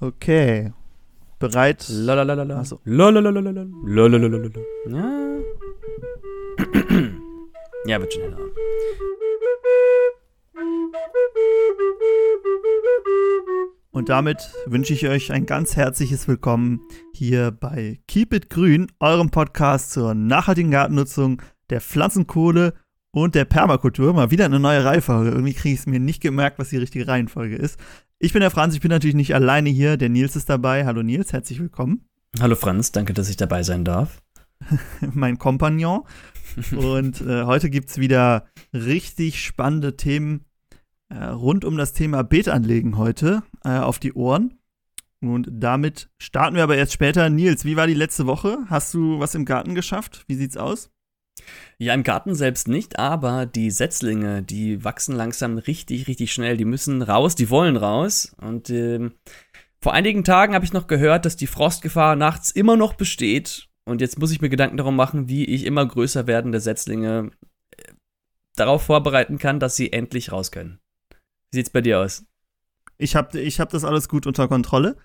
[0.00, 0.72] Okay.
[1.40, 1.88] Bereit?
[1.88, 2.60] Lalalala.
[2.60, 2.80] Achso.
[2.84, 3.40] Lalalala.
[3.84, 4.48] Lalalala.
[4.86, 5.38] Ja.
[7.84, 8.38] ja, wird schon schneller.
[13.90, 16.80] Und damit wünsche ich euch ein ganz herzliches Willkommen
[17.12, 22.74] hier bei Keep It Grün, eurem Podcast zur nachhaltigen Gartennutzung, der Pflanzenkohle
[23.10, 24.12] und der Permakultur.
[24.12, 25.30] Mal wieder eine neue Reihenfolge.
[25.30, 27.80] Irgendwie kriege ich es mir nicht gemerkt, was die richtige Reihenfolge ist.
[28.20, 29.96] Ich bin der Franz, ich bin natürlich nicht alleine hier.
[29.96, 30.84] Der Nils ist dabei.
[30.84, 32.04] Hallo Nils, herzlich willkommen.
[32.40, 34.22] Hallo Franz, danke, dass ich dabei sein darf.
[35.00, 36.02] mein Kompagnon.
[36.76, 40.46] Und äh, heute gibt es wieder richtig spannende Themen
[41.10, 44.58] äh, rund um das Thema Beetanlegen heute äh, auf die Ohren.
[45.20, 47.30] Und damit starten wir aber erst später.
[47.30, 48.58] Nils, wie war die letzte Woche?
[48.66, 50.24] Hast du was im Garten geschafft?
[50.26, 50.90] Wie sieht's aus?
[51.78, 56.56] Ja, im Garten selbst nicht, aber die Setzlinge, die wachsen langsam richtig, richtig schnell.
[56.56, 58.34] Die müssen raus, die wollen raus.
[58.40, 59.12] Und ähm,
[59.80, 63.68] vor einigen Tagen habe ich noch gehört, dass die Frostgefahr nachts immer noch besteht.
[63.84, 67.30] Und jetzt muss ich mir Gedanken darum machen, wie ich immer größer werdende Setzlinge
[67.76, 67.92] äh,
[68.56, 70.80] darauf vorbereiten kann, dass sie endlich raus können.
[71.50, 72.26] Wie sieht's bei dir aus?
[72.98, 74.96] Ich habe ich hab das alles gut unter Kontrolle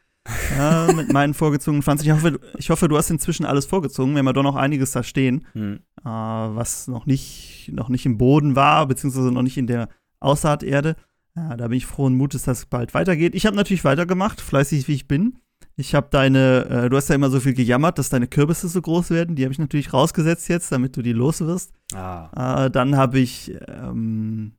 [0.58, 2.06] äh, mit meinen vorgezogenen Pflanzen.
[2.06, 4.14] Ich hoffe, ich hoffe, du hast inzwischen alles vorgezogen.
[4.14, 5.80] Wir haben ja doch noch einiges da stehen, hm.
[6.00, 10.96] äh, was noch nicht, noch nicht im Boden war, beziehungsweise noch nicht in der Aussaaterde.
[11.36, 13.36] Ja, da bin ich frohen Mutes, dass es bald weitergeht.
[13.36, 15.40] Ich habe natürlich weitergemacht, fleißig wie ich bin.
[15.76, 18.82] Ich habe deine, äh, du hast ja immer so viel gejammert, dass deine Kürbisse so
[18.82, 19.36] groß werden.
[19.36, 21.74] Die habe ich natürlich rausgesetzt jetzt, damit du die los wirst.
[21.94, 22.66] Ah.
[22.66, 24.54] Äh, dann habe ich, ähm,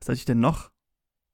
[0.00, 0.70] was hatte ich denn noch?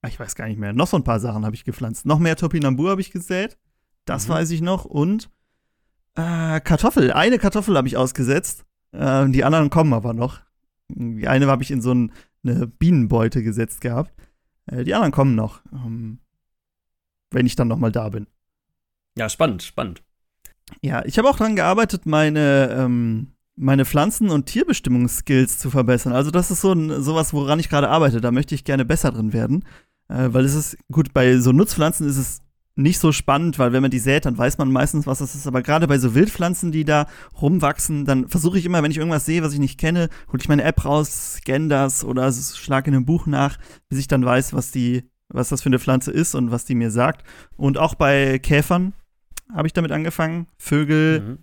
[0.06, 0.72] Ich weiß gar nicht mehr.
[0.72, 2.06] Noch so ein paar Sachen habe ich gepflanzt.
[2.06, 3.58] Noch mehr Topinambur habe ich gesät.
[4.04, 4.32] Das mhm.
[4.32, 4.84] weiß ich noch.
[4.84, 5.30] Und
[6.14, 7.12] äh, Kartoffel.
[7.12, 8.64] Eine Kartoffel habe ich ausgesetzt.
[8.92, 10.40] Äh, die anderen kommen aber noch.
[10.88, 12.12] Die eine habe ich in so ein,
[12.44, 14.12] eine Bienenbeute gesetzt gehabt.
[14.66, 15.62] Äh, die anderen kommen noch.
[15.72, 16.18] Ähm,
[17.30, 18.26] wenn ich dann noch mal da bin.
[19.16, 20.02] Ja, spannend, spannend.
[20.82, 26.12] Ja, ich habe auch daran gearbeitet, meine, ähm, meine Pflanzen- und Tierbestimmungsskills zu verbessern.
[26.12, 28.20] Also das ist so ein, sowas, woran ich gerade arbeite.
[28.20, 29.64] Da möchte ich gerne besser drin werden.
[30.10, 32.42] Äh, weil es ist, gut, bei so Nutzpflanzen ist es
[32.74, 35.46] nicht so spannend, weil wenn man die sät, dann weiß man meistens, was das ist.
[35.46, 37.06] Aber gerade bei so Wildpflanzen, die da
[37.40, 40.48] rumwachsen, dann versuche ich immer, wenn ich irgendwas sehe, was ich nicht kenne, hole ich
[40.48, 44.52] meine App raus, scanne das oder schlage in einem Buch nach, bis ich dann weiß,
[44.54, 47.24] was die, was das für eine Pflanze ist und was die mir sagt.
[47.56, 48.94] Und auch bei Käfern
[49.52, 50.46] habe ich damit angefangen.
[50.56, 51.38] Vögel mhm.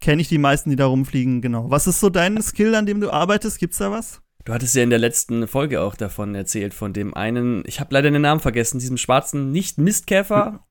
[0.00, 1.70] kenne ich die meisten, die da rumfliegen, genau.
[1.70, 3.58] Was ist so dein Skill, an dem du arbeitest?
[3.58, 4.20] Gibt's da was?
[4.46, 7.92] Du hattest ja in der letzten Folge auch davon erzählt, von dem einen, ich habe
[7.92, 10.64] leider den Namen vergessen, diesem schwarzen, nicht Mistkäfer,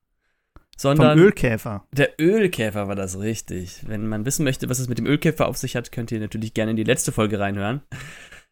[0.78, 1.18] sondern.
[1.18, 1.86] Vom Ölkäfer.
[1.92, 3.82] Der Ölkäfer war das richtig.
[3.86, 6.54] Wenn man wissen möchte, was es mit dem Ölkäfer auf sich hat, könnt ihr natürlich
[6.54, 7.82] gerne in die letzte Folge reinhören.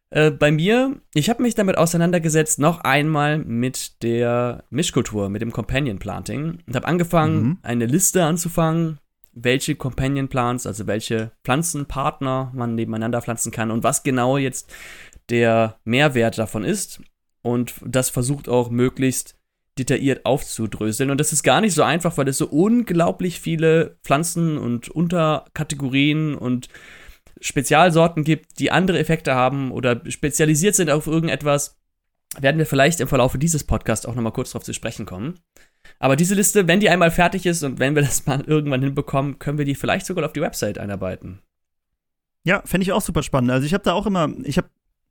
[0.10, 5.54] Äh, bei mir, ich habe mich damit auseinandergesetzt, noch einmal mit der Mischkultur, mit dem
[5.54, 7.58] Companion Planting und habe angefangen, mhm.
[7.64, 9.00] eine Liste anzufangen,
[9.32, 14.72] welche Companion Plants, also welche Pflanzenpartner man nebeneinander pflanzen kann und was genau jetzt
[15.30, 17.02] der Mehrwert davon ist.
[17.42, 19.36] Und das versucht auch möglichst
[19.78, 21.10] detailliert aufzudröseln.
[21.10, 26.36] Und das ist gar nicht so einfach, weil es so unglaublich viele Pflanzen und Unterkategorien
[26.36, 26.70] und
[27.42, 31.78] Spezialsorten gibt, die andere Effekte haben oder spezialisiert sind auf irgendetwas.
[32.40, 35.40] Werden wir vielleicht im Verlauf dieses Podcasts auch nochmal kurz darauf zu sprechen kommen.
[36.00, 39.40] Aber diese Liste, wenn die einmal fertig ist und wenn wir das mal irgendwann hinbekommen,
[39.40, 41.40] können wir die vielleicht sogar auf die Website einarbeiten.
[42.44, 43.52] Ja, fände ich auch super spannend.
[43.52, 44.70] Also ich habe da auch immer, ich habe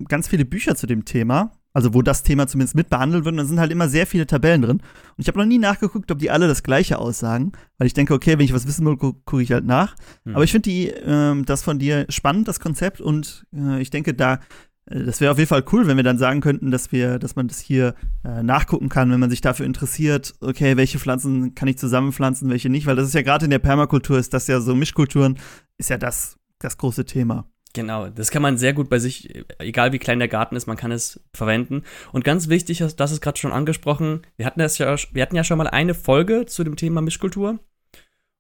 [0.09, 3.33] ganz viele Bücher zu dem Thema, also wo das Thema zumindest mit behandelt wird.
[3.33, 4.79] Und da sind halt immer sehr viele Tabellen drin.
[4.79, 8.15] Und ich habe noch nie nachgeguckt, ob die alle das Gleiche aussagen, weil ich denke,
[8.15, 9.95] okay, wenn ich was wissen will, gucke guck ich halt nach.
[10.25, 10.35] Hm.
[10.35, 13.01] Aber ich finde die, äh, das von dir spannend, das Konzept.
[13.01, 14.41] Und äh, ich denke, da,
[14.87, 17.37] äh, das wäre auf jeden Fall cool, wenn wir dann sagen könnten, dass wir, dass
[17.37, 20.35] man das hier äh, nachgucken kann, wenn man sich dafür interessiert.
[20.41, 22.87] Okay, welche Pflanzen kann ich zusammenpflanzen, welche nicht?
[22.87, 25.39] Weil das ist ja gerade in der Permakultur, ist das ja so Mischkulturen,
[25.79, 27.47] ist ja das, das große Thema.
[27.75, 30.77] Genau, das kann man sehr gut bei sich, egal wie klein der Garten ist, man
[30.77, 31.85] kann es verwenden.
[32.13, 35.45] Und ganz wichtig, das ist gerade schon angesprochen, wir hatten, das ja, wir hatten ja
[35.45, 37.59] schon mal eine Folge zu dem Thema Mischkultur.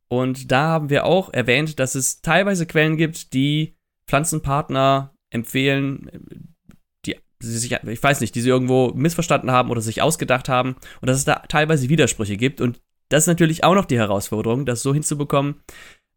[0.09, 6.11] Und da haben wir auch erwähnt, dass es teilweise Quellen gibt, die Pflanzenpartner empfehlen,
[7.07, 10.77] die sie sich, ich weiß nicht, die sie irgendwo missverstanden haben oder sich ausgedacht haben
[11.01, 12.61] und dass es da teilweise Widersprüche gibt.
[12.61, 15.63] Und das ist natürlich auch noch die Herausforderung, das so hinzubekommen,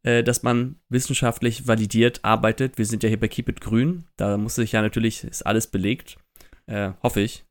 [0.05, 2.77] äh, dass man wissenschaftlich validiert arbeitet.
[2.77, 4.05] Wir sind ja hier bei Keep It Grün.
[4.17, 6.17] Da muss sich ja natürlich, ist alles belegt.
[6.67, 7.43] Äh, hoffe ich.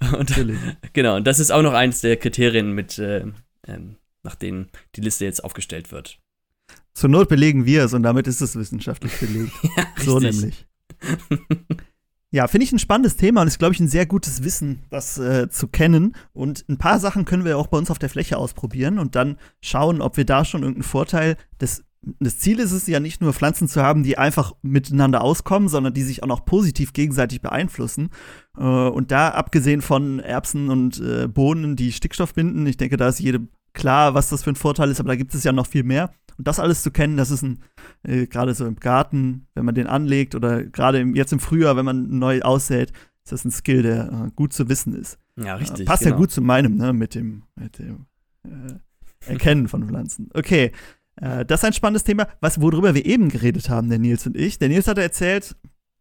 [0.12, 0.58] und, natürlich.
[0.92, 3.24] Genau, und das ist auch noch eines der Kriterien, mit, äh,
[3.66, 6.20] ähm, nach denen die Liste jetzt aufgestellt wird.
[6.94, 9.52] Zur Not belegen wir es und damit ist es wissenschaftlich belegt.
[9.76, 10.66] ja, so nämlich.
[12.32, 15.18] Ja, finde ich ein spannendes Thema und ist, glaube ich, ein sehr gutes Wissen, das
[15.18, 16.14] äh, zu kennen.
[16.32, 19.36] Und ein paar Sachen können wir auch bei uns auf der Fläche ausprobieren und dann
[19.60, 21.84] schauen, ob wir da schon irgendeinen Vorteil des
[22.18, 25.92] das Ziel ist es ja nicht nur Pflanzen zu haben, die einfach miteinander auskommen, sondern
[25.92, 28.08] die sich auch noch positiv gegenseitig beeinflussen.
[28.56, 33.08] Äh, und da, abgesehen von Erbsen und äh, Bohnen, die Stickstoff binden, ich denke, da
[33.08, 35.66] ist jedem klar, was das für ein Vorteil ist, aber da gibt es ja noch
[35.66, 36.10] viel mehr.
[36.40, 37.58] Und das alles zu kennen, das ist ein,
[38.02, 41.84] äh, gerade so im Garten, wenn man den anlegt oder gerade jetzt im Frühjahr, wenn
[41.84, 42.92] man neu aussät,
[43.22, 45.18] ist das ein Skill, der äh, gut zu wissen ist.
[45.36, 45.80] Ja, richtig.
[45.80, 46.14] Äh, passt genau.
[46.14, 48.06] ja gut zu meinem, ne, mit dem, mit dem
[48.44, 50.30] äh, Erkennen von Pflanzen.
[50.32, 50.72] Okay.
[51.16, 54.34] Äh, das ist ein spannendes Thema, was, worüber wir eben geredet haben, der Nils und
[54.34, 54.58] ich.
[54.58, 55.56] Der Nils hatte erzählt,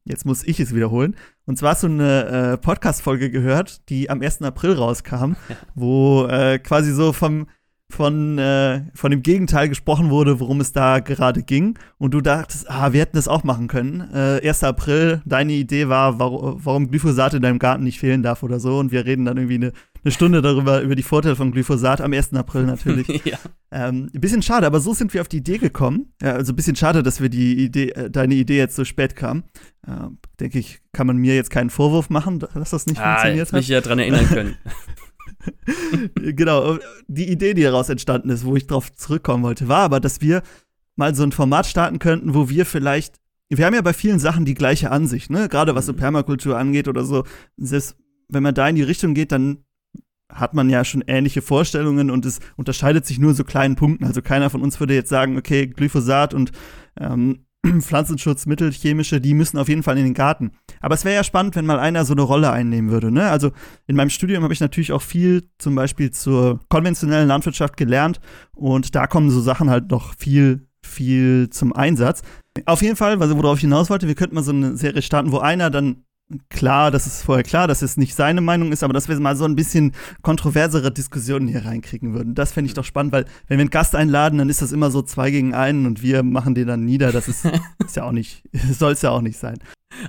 [0.06, 4.22] jetzt muss ich es wiederholen, und zwar hast du eine äh, Podcast-Folge gehört, die am
[4.22, 4.42] 1.
[4.44, 5.34] April rauskam,
[5.76, 7.48] wo äh, quasi so vom
[7.92, 11.78] von, äh, von dem Gegenteil gesprochen wurde, worum es da gerade ging.
[11.98, 14.02] Und du dachtest, ah, wir hätten das auch machen können.
[14.14, 14.64] Äh, 1.
[14.64, 18.78] April, deine Idee war, warum, warum Glyphosat in deinem Garten nicht fehlen darf oder so.
[18.78, 22.14] Und wir reden dann irgendwie eine, eine Stunde darüber, über die Vorteile von Glyphosat am
[22.14, 22.34] 1.
[22.34, 23.08] April natürlich.
[23.26, 23.38] ja.
[23.72, 26.14] ähm, ein bisschen schade, aber so sind wir auf die Idee gekommen.
[26.22, 29.16] Ja, also ein bisschen schade, dass wir die Idee, äh, deine Idee jetzt so spät
[29.16, 29.44] kam.
[29.88, 30.10] Äh,
[30.40, 33.54] denke ich, kann man mir jetzt keinen Vorwurf machen, dass das nicht ah, funktioniert hat.
[33.54, 34.56] mich ja dran erinnern können.
[36.16, 40.22] genau, die Idee, die daraus entstanden ist, wo ich drauf zurückkommen wollte, war aber, dass
[40.22, 40.42] wir
[40.96, 43.16] mal so ein Format starten könnten, wo wir vielleicht,
[43.50, 45.50] wir haben ja bei vielen Sachen die gleiche Ansicht, ne?
[45.50, 45.98] Gerade was so mhm.
[45.98, 47.24] Permakultur angeht oder so.
[47.58, 47.96] Selbst
[48.28, 49.64] wenn man da in die Richtung geht, dann
[50.32, 54.06] hat man ja schon ähnliche Vorstellungen und es unterscheidet sich nur so kleinen Punkten.
[54.06, 56.52] Also keiner von uns würde jetzt sagen, okay, Glyphosat und
[57.00, 57.46] ähm,
[57.82, 60.52] Pflanzenschutzmittel, chemische, die müssen auf jeden Fall in den Garten.
[60.80, 63.12] Aber es wäre ja spannend, wenn mal einer so eine Rolle einnehmen würde.
[63.12, 63.30] Ne?
[63.30, 63.52] Also
[63.88, 68.20] in meinem Studium habe ich natürlich auch viel zum Beispiel zur konventionellen Landwirtschaft gelernt
[68.56, 72.22] und da kommen so Sachen halt noch viel, viel zum Einsatz.
[72.66, 75.40] Auf jeden Fall, worauf ich hinaus wollte, wir könnten mal so eine Serie starten, wo
[75.40, 76.04] einer dann
[76.50, 79.36] klar, das ist vorher klar, dass es nicht seine Meinung ist, aber dass wir mal
[79.36, 82.36] so ein bisschen kontroversere Diskussionen hier reinkriegen würden.
[82.36, 84.92] Das fände ich doch spannend, weil wenn wir einen Gast einladen, dann ist das immer
[84.92, 87.12] so zwei gegen einen und wir machen den dann nieder.
[87.12, 87.46] Das ist,
[87.86, 89.60] ist ja auch nicht, soll es ja auch nicht sein.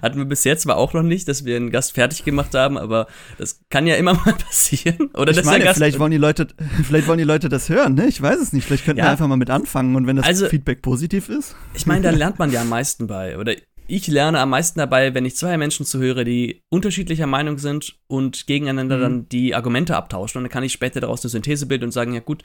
[0.02, 2.76] Hatten wir bis jetzt zwar auch noch nicht, dass wir einen Gast fertig gemacht haben,
[2.76, 3.06] aber
[3.38, 5.10] das kann ja immer mal passieren.
[5.14, 6.48] Oder ich meine, vielleicht wollen die Leute,
[6.84, 8.06] vielleicht wollen die Leute das hören, ne?
[8.06, 8.66] Ich weiß es nicht.
[8.66, 9.06] Vielleicht könnten ja.
[9.06, 11.56] wir einfach mal mit anfangen und wenn das also, Feedback positiv ist.
[11.74, 13.38] Ich meine, da lernt man ja am meisten bei.
[13.38, 13.54] Oder
[13.90, 18.46] ich lerne am meisten dabei, wenn ich zwei Menschen zuhöre, die unterschiedlicher Meinung sind und
[18.46, 19.02] gegeneinander mhm.
[19.02, 20.38] dann die Argumente abtauschen.
[20.38, 22.44] Und dann kann ich später daraus eine Synthese bilden und sagen, ja gut,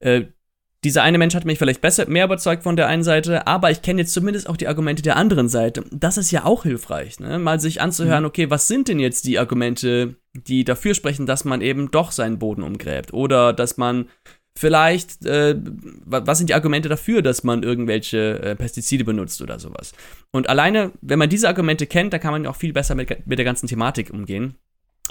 [0.00, 0.26] äh,
[0.84, 3.82] dieser eine Mensch hat mich vielleicht besser, mehr überzeugt von der einen Seite, aber ich
[3.82, 5.84] kenne jetzt zumindest auch die Argumente der anderen Seite.
[5.90, 7.40] Das ist ja auch hilfreich, ne?
[7.40, 8.28] mal sich anzuhören, mhm.
[8.28, 12.38] okay, was sind denn jetzt die Argumente, die dafür sprechen, dass man eben doch seinen
[12.38, 14.08] Boden umgräbt oder dass man
[14.56, 15.54] vielleicht, äh,
[16.04, 19.92] was sind die Argumente dafür, dass man irgendwelche äh, Pestizide benutzt oder sowas.
[20.32, 23.38] Und alleine, wenn man diese Argumente kennt, dann kann man auch viel besser mit, mit
[23.38, 24.54] der ganzen Thematik umgehen.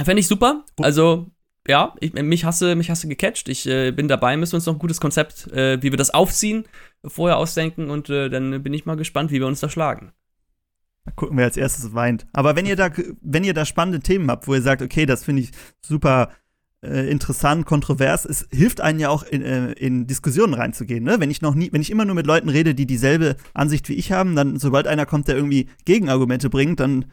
[0.04, 0.66] Fände ich super.
[0.82, 1.28] Also,
[1.68, 3.48] ja, ich, mich hasse, mich hasse gecatcht.
[3.48, 6.14] Ich äh, bin dabei, müssen wir uns noch ein gutes Konzept, äh, wie wir das
[6.14, 6.66] aufziehen,
[7.06, 10.12] vorher ausdenken und äh, dann bin ich mal gespannt, wie wir uns da schlagen.
[11.06, 12.26] Da gucken wir als erstes weint.
[12.34, 12.90] Aber wenn ihr da,
[13.22, 15.52] wenn ihr da spannende Themen habt, wo ihr sagt, okay, das finde ich
[15.82, 16.32] super
[16.86, 18.26] äh, interessant, kontrovers.
[18.26, 21.04] Es hilft einen ja auch in, äh, in Diskussionen reinzugehen.
[21.04, 21.20] Ne?
[21.20, 23.96] Wenn ich noch nie, wenn ich immer nur mit Leuten rede, die dieselbe Ansicht wie
[23.96, 27.06] ich haben, dann sobald einer kommt, der irgendwie Gegenargumente bringt, dann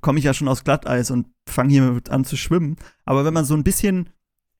[0.00, 2.76] komme ich ja schon aus Glatteis und fange hier an zu schwimmen.
[3.04, 4.10] Aber wenn man so ein bisschen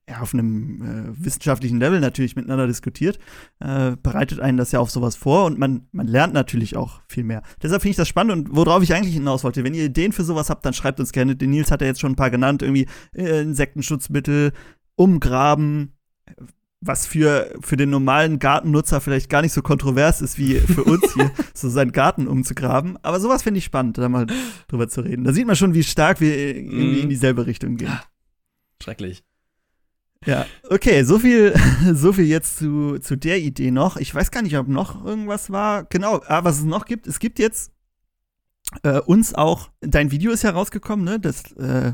[0.09, 3.19] ja, auf einem äh, wissenschaftlichen Level natürlich miteinander diskutiert,
[3.59, 7.23] äh, bereitet einen das ja auf sowas vor und man, man lernt natürlich auch viel
[7.23, 7.43] mehr.
[7.61, 10.23] Deshalb finde ich das spannend und worauf ich eigentlich hinaus wollte, wenn ihr Ideen für
[10.23, 11.35] sowas habt, dann schreibt uns gerne.
[11.35, 14.51] Den Nils hat ja jetzt schon ein paar genannt, irgendwie äh, Insektenschutzmittel,
[14.95, 15.93] umgraben,
[16.81, 21.13] was für, für den normalen Gartennutzer vielleicht gar nicht so kontrovers ist wie für uns
[21.13, 22.97] hier, so seinen Garten umzugraben.
[23.03, 24.25] Aber sowas finde ich spannend, da mal
[24.67, 25.23] drüber zu reden.
[25.23, 27.03] Da sieht man schon, wie stark wir irgendwie mm.
[27.03, 27.99] in dieselbe Richtung gehen.
[28.81, 29.23] Schrecklich.
[30.25, 31.53] Ja, okay, so viel,
[31.93, 33.97] so viel jetzt zu, zu der Idee noch.
[33.97, 35.85] Ich weiß gar nicht, ob noch irgendwas war.
[35.85, 37.71] Genau, ah, was es noch gibt, es gibt jetzt
[38.83, 41.19] äh, uns auch, dein Video ist ja rausgekommen, ne?
[41.19, 41.93] Das äh,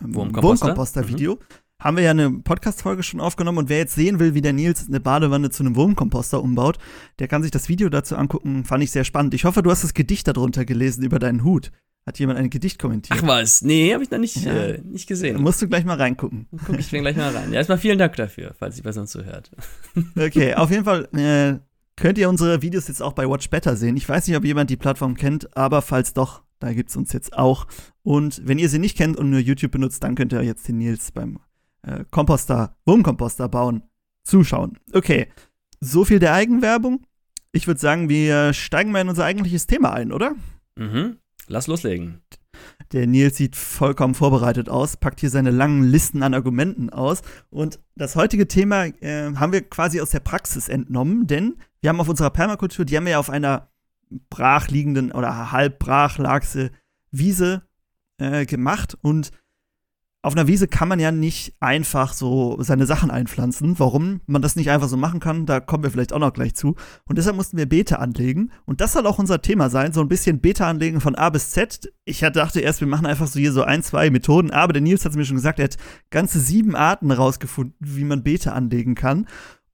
[0.00, 1.34] Wurmkomposter-Video.
[1.36, 1.38] Mhm.
[1.82, 4.86] Haben wir ja eine Podcast-Folge schon aufgenommen und wer jetzt sehen will, wie der Nils
[4.86, 6.76] eine Badewanne zu einem Wurmkomposter umbaut,
[7.18, 8.66] der kann sich das Video dazu angucken.
[8.66, 9.32] Fand ich sehr spannend.
[9.32, 11.72] Ich hoffe, du hast das Gedicht darunter gelesen über deinen Hut
[12.06, 13.18] hat jemand ein Gedicht kommentiert.
[13.22, 14.52] Ach was, nee, habe ich noch nicht, ja.
[14.52, 15.34] äh, nicht gesehen.
[15.34, 16.46] Dann musst du gleich mal reingucken.
[16.66, 17.52] Guck ich gleich mal rein.
[17.52, 19.50] Ja, erstmal vielen Dank dafür, falls die Person zuhört.
[20.16, 21.60] okay, auf jeden Fall äh,
[21.96, 23.96] könnt ihr unsere Videos jetzt auch bei Watch Better sehen.
[23.96, 27.12] Ich weiß nicht, ob jemand die Plattform kennt, aber falls doch, da gibt es uns
[27.12, 27.66] jetzt auch.
[28.02, 30.78] Und wenn ihr sie nicht kennt und nur YouTube benutzt, dann könnt ihr jetzt den
[30.78, 31.38] Nils beim
[31.82, 33.82] äh, Komposter, Wurmkomposter bauen,
[34.24, 34.78] zuschauen.
[34.92, 35.28] Okay,
[35.80, 37.04] so viel der Eigenwerbung.
[37.52, 40.34] Ich würde sagen, wir steigen mal in unser eigentliches Thema ein, oder?
[40.76, 41.16] Mhm.
[41.50, 42.20] Lass loslegen.
[42.92, 47.22] Der Nils sieht vollkommen vorbereitet aus, packt hier seine langen Listen an Argumenten aus.
[47.50, 52.00] Und das heutige Thema äh, haben wir quasi aus der Praxis entnommen, denn wir haben
[52.00, 53.68] auf unserer Permakultur, die haben wir ja auf einer
[54.28, 55.84] brachliegenden oder halb
[57.10, 57.62] Wiese
[58.18, 59.32] äh, gemacht und
[60.22, 63.78] auf einer Wiese kann man ja nicht einfach so seine Sachen einpflanzen.
[63.78, 66.54] Warum man das nicht einfach so machen kann, da kommen wir vielleicht auch noch gleich
[66.54, 66.76] zu.
[67.06, 68.52] Und deshalb mussten wir Beete anlegen.
[68.66, 71.50] Und das soll auch unser Thema sein, so ein bisschen Beete anlegen von A bis
[71.50, 71.90] Z.
[72.04, 74.50] Ich dachte erst, wir machen einfach so hier so ein, zwei Methoden.
[74.50, 75.78] Aber der Nils hat es mir schon gesagt, er hat
[76.10, 79.26] ganze sieben Arten rausgefunden, wie man Beete anlegen kann.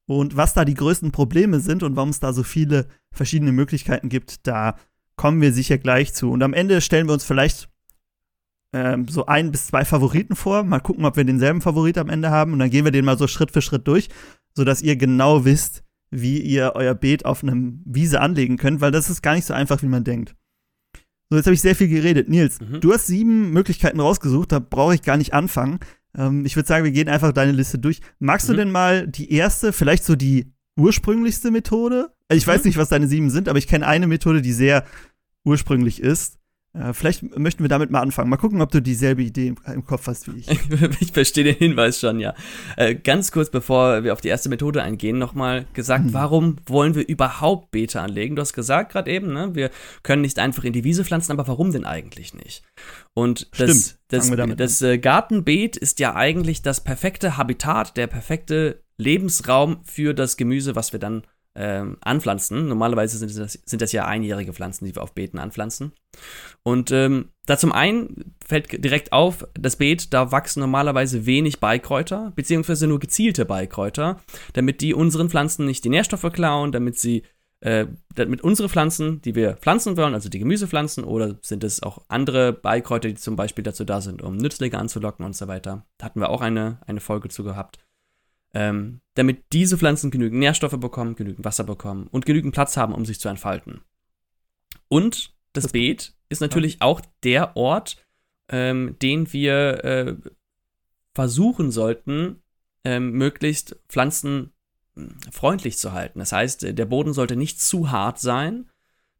[0.05, 4.07] Und was da die größten Probleme sind und warum es da so viele verschiedene Möglichkeiten
[4.07, 4.75] gibt, da
[5.17, 6.31] kommen wir sicher gleich zu.
[6.31, 7.67] Und am Ende stellen wir uns vielleicht
[8.73, 10.63] ähm, so ein bis zwei Favoriten vor.
[10.63, 12.53] Mal gucken, ob wir denselben Favorit am Ende haben.
[12.53, 14.09] Und dann gehen wir den mal so Schritt für Schritt durch,
[14.53, 19.09] sodass ihr genau wisst, wie ihr euer Beet auf einem Wiese anlegen könnt, weil das
[19.09, 20.35] ist gar nicht so einfach, wie man denkt.
[21.29, 22.29] So, jetzt habe ich sehr viel geredet.
[22.29, 22.79] Nils, mhm.
[22.79, 25.79] du hast sieben Möglichkeiten rausgesucht, da brauche ich gar nicht anfangen.
[26.15, 27.99] Ähm, ich würde sagen, wir gehen einfach deine Liste durch.
[28.19, 28.53] Magst mhm.
[28.53, 32.13] du denn mal die erste, vielleicht so die ursprünglichste Methode?
[32.29, 32.51] Also ich mhm.
[32.51, 34.85] weiß nicht, was deine sieben sind, aber ich kenne eine Methode, die sehr
[35.43, 36.39] ursprünglich ist.
[36.73, 38.29] Äh, vielleicht möchten wir damit mal anfangen.
[38.29, 40.47] Mal gucken, ob du dieselbe Idee im, Kopf hast wie ich.
[40.99, 42.33] ich verstehe den Hinweis schon, ja.
[42.75, 46.13] Äh, ganz kurz, bevor wir auf die erste Methode eingehen, nochmal gesagt, hm.
[46.13, 48.35] warum wollen wir überhaupt Beete anlegen?
[48.35, 49.71] Du hast gesagt gerade eben, ne, wir
[50.03, 52.63] können nicht einfach in die Wiese pflanzen, aber warum denn eigentlich nicht?
[53.13, 59.79] Und das, das, das äh, Gartenbeet ist ja eigentlich das perfekte Habitat, der perfekte Lebensraum
[59.83, 61.23] für das Gemüse, was wir dann
[61.57, 62.67] ähm, anpflanzen.
[62.67, 65.91] Normalerweise sind das, sind das ja einjährige Pflanzen, die wir auf Beeten anpflanzen.
[66.63, 72.31] Und ähm, da zum einen fällt direkt auf, das Beet, da wachsen normalerweise wenig Beikräuter,
[72.35, 74.21] beziehungsweise nur gezielte Beikräuter,
[74.53, 77.23] damit die unseren Pflanzen nicht die Nährstoffe klauen, damit sie
[77.61, 82.03] äh, damit unsere Pflanzen, die wir pflanzen wollen, also die Gemüsepflanzen, oder sind es auch
[82.07, 85.85] andere Beikräuter, die zum Beispiel dazu da sind, um Nützlinge anzulocken und so weiter.
[85.97, 87.79] Da hatten wir auch eine, eine Folge zu gehabt
[88.57, 93.05] ähm, damit diese Pflanzen genügend Nährstoffe bekommen, genügend Wasser bekommen und genügend Platz haben, um
[93.05, 93.81] sich zu entfalten.
[94.87, 96.81] Und das, das Beet ist natürlich ja.
[96.81, 98.03] auch der Ort,
[98.49, 100.15] ähm, den wir äh,
[101.13, 102.41] versuchen sollten,
[102.83, 106.17] ähm, möglichst pflanzenfreundlich zu halten.
[106.17, 108.71] Das heißt, der Boden sollte nicht zu hart sein.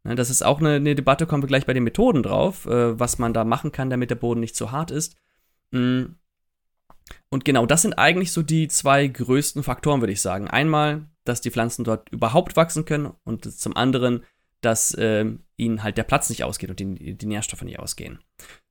[0.04, 3.20] Das ist auch eine, eine, Debatte, kommen wir gleich bei den Methoden drauf, äh, was
[3.20, 5.16] man da machen kann, damit der Boden nicht zu hart ist.
[5.70, 6.06] Mm,
[7.30, 10.48] und genau das sind eigentlich so die zwei größten Faktoren, würde ich sagen.
[10.48, 14.24] Einmal, dass die Pflanzen dort überhaupt wachsen können und zum anderen,
[14.62, 18.20] dass äh, ihnen halt der Platz nicht ausgeht und die, die Nährstoffe nicht ausgehen.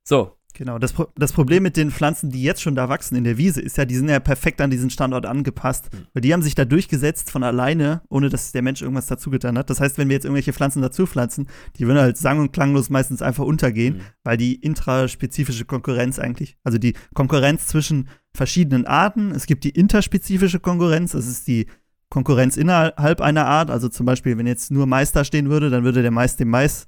[0.02, 3.25] So, Genau, das, Pro das Problem mit den Pflanzen, die jetzt schon da wachsen in
[3.25, 5.93] der Wiese, ist ja, die sind ja perfekt an diesen Standort angepasst.
[5.93, 6.07] Mhm.
[6.14, 9.59] Weil die haben sich da durchgesetzt von alleine, ohne dass der Mensch irgendwas dazu getan
[9.59, 9.69] hat.
[9.69, 12.88] Das heißt, wenn wir jetzt irgendwelche Pflanzen dazu pflanzen, die würden halt sang- und klanglos
[12.88, 14.00] meistens einfach untergehen, mhm.
[14.25, 20.61] weil die intraspezifische Konkurrenz eigentlich, also die Konkurrenz zwischen verschiedenen Arten, es gibt die interspezifische
[20.61, 21.66] Konkurrenz, das ist die
[22.09, 23.71] Konkurrenz innerhalb einer Art.
[23.71, 26.50] Also zum Beispiel, wenn jetzt nur Mais da stehen würde, dann würde der Mais dem
[26.50, 26.87] Mais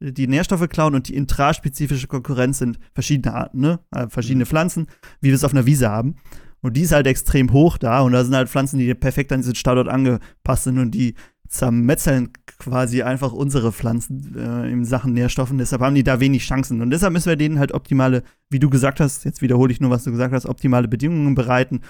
[0.00, 3.80] die Nährstoffe klauen und die intraspezifische Konkurrenz sind verschiedene Arten, ne?
[3.90, 4.48] Also verschiedene mhm.
[4.48, 4.86] Pflanzen,
[5.20, 6.16] wie wir es auf einer Wiese haben.
[6.60, 9.40] Und die ist halt extrem hoch da und da sind halt Pflanzen, die perfekt an
[9.40, 11.14] diesen Standort angepasst sind und die
[11.48, 15.58] zermetzeln quasi einfach unsere Pflanzen äh, in Sachen Nährstoffen.
[15.58, 16.82] Deshalb haben die da wenig Chancen.
[16.82, 19.90] Und deshalb müssen wir denen halt optimale, wie du gesagt hast, jetzt wiederhole ich nur,
[19.90, 21.80] was du gesagt hast, optimale Bedingungen bereiten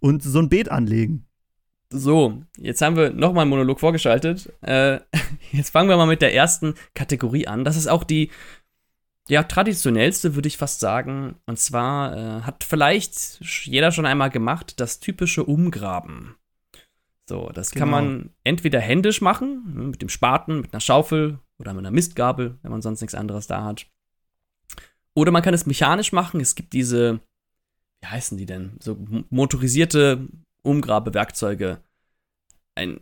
[0.00, 1.26] und so ein Beet anlegen.
[1.90, 4.52] So, jetzt haben wir nochmal einen Monolog vorgeschaltet.
[4.60, 5.00] Äh,
[5.52, 7.64] jetzt fangen wir mal mit der ersten Kategorie an.
[7.64, 8.30] Das ist auch die
[9.28, 11.36] ja, traditionellste, würde ich fast sagen.
[11.46, 16.34] Und zwar äh, hat vielleicht jeder schon einmal gemacht, das typische Umgraben.
[17.28, 17.82] So, das genau.
[17.82, 21.90] kann man entweder händisch machen, ne, mit dem Spaten, mit einer Schaufel oder mit einer
[21.90, 23.86] Mistgabel, wenn man sonst nichts anderes da hat.
[25.14, 26.40] Oder man kann es mechanisch machen.
[26.40, 27.20] Es gibt diese,
[28.00, 28.78] wie heißen die denn?
[28.80, 28.96] So
[29.28, 30.26] motorisierte
[30.62, 31.82] Umgrabewerkzeuge.
[32.74, 33.00] Ein,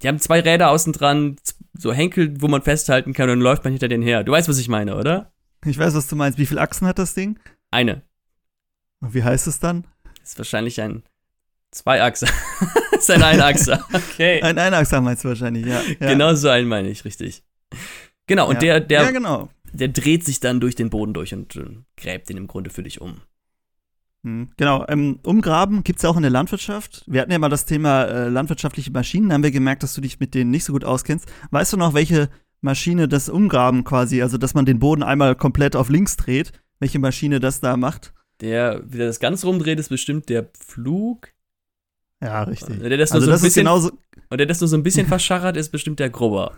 [0.00, 1.36] die haben zwei Räder außen dran,
[1.74, 4.24] so Henkel, wo man festhalten kann und dann läuft man hinter denen her.
[4.24, 5.30] Du weißt, was ich meine, oder?
[5.66, 6.38] Ich weiß, was du meinst.
[6.38, 7.38] Wie viele Achsen hat das Ding?
[7.70, 8.00] Eine.
[9.00, 9.86] Und wie heißt es dann?
[10.20, 11.02] Das ist wahrscheinlich ein
[11.70, 12.28] Zweiachser.
[12.90, 13.84] das ist ein Einachser.
[13.92, 14.40] Okay.
[14.42, 15.82] Ein Einachser meinst du wahrscheinlich, ja.
[16.00, 16.08] ja.
[16.12, 17.42] Genau so einen meine ich, richtig.
[18.26, 18.60] Genau, und ja.
[18.60, 19.48] der, der, ja, genau.
[19.72, 21.64] der dreht sich dann durch den Boden durch und äh,
[21.96, 23.20] gräbt ihn im Grunde für dich um.
[24.24, 27.04] Hm, genau, ähm, Umgraben gibt es ja auch in der Landwirtschaft.
[27.06, 30.18] Wir hatten ja mal das Thema äh, landwirtschaftliche Maschinen, haben wir gemerkt, dass du dich
[30.18, 31.30] mit denen nicht so gut auskennst.
[31.50, 32.28] Weißt du noch, welche
[32.60, 36.98] Maschine das Umgraben quasi, also dass man den Boden einmal komplett auf links dreht, welche
[36.98, 38.12] Maschine das da macht?
[38.40, 41.28] Der, wie der das ganz rumdreht, ist bestimmt der Pflug.
[42.22, 42.80] Ja, richtig.
[42.80, 43.90] Der das also so das bisschen, ist genauso
[44.30, 46.52] und der das nur so ein bisschen verscharrt, ist bestimmt der Grubber.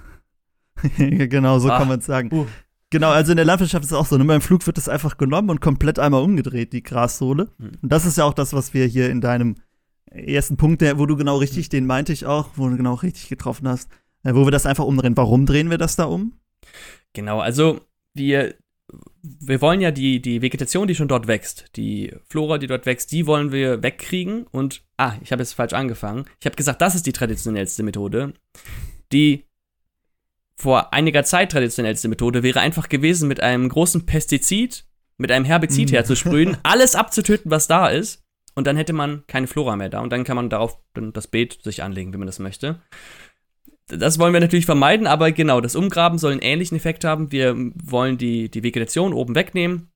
[0.97, 2.31] genau, so ah, kann man es sagen.
[2.33, 2.47] Uh.
[2.91, 4.25] Genau, also in der Landwirtschaft ist es auch so, ne?
[4.25, 7.50] beim Flug wird das einfach genommen und komplett einmal umgedreht, die Grassohle.
[7.59, 7.73] Mhm.
[7.83, 9.57] Und das ist ja auch das, was wir hier in deinem
[10.11, 11.71] ersten Punkt, wo du genau richtig, mhm.
[11.71, 13.91] den meinte ich auch, wo du genau richtig getroffen hast,
[14.23, 15.17] äh, wo wir das einfach umdrehen.
[15.17, 16.33] Warum drehen wir das da um?
[17.12, 17.81] Genau, also
[18.15, 18.55] wir,
[19.41, 23.13] wir wollen ja die, die Vegetation, die schon dort wächst, die Flora, die dort wächst,
[23.13, 26.25] die wollen wir wegkriegen und, ah, ich habe jetzt falsch angefangen.
[26.41, 28.35] Ich habe gesagt, das ist die traditionellste Methode.
[29.13, 29.45] Die
[30.57, 34.85] vor einiger Zeit traditionellste Methode wäre einfach gewesen, mit einem großen Pestizid,
[35.17, 35.95] mit einem Herbizid mm.
[35.95, 38.25] herzusprühen, alles abzutöten, was da ist.
[38.55, 40.01] Und dann hätte man keine Flora mehr da.
[40.01, 42.81] Und dann kann man darauf das Beet sich anlegen, wenn man das möchte.
[43.88, 47.33] Das wollen wir natürlich vermeiden, aber genau, das Umgraben soll einen ähnlichen Effekt haben.
[47.33, 49.90] Wir wollen die, die Vegetation oben wegnehmen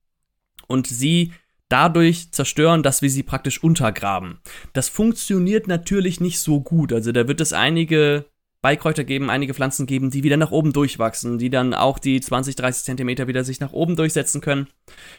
[0.66, 1.32] und sie
[1.68, 4.40] dadurch zerstören, dass wir sie praktisch untergraben.
[4.72, 6.92] Das funktioniert natürlich nicht so gut.
[6.92, 8.26] Also da wird es einige
[8.62, 12.56] Beikräuter geben, einige Pflanzen geben, die wieder nach oben durchwachsen, die dann auch die 20,
[12.56, 14.68] 30 Zentimeter wieder sich nach oben durchsetzen können.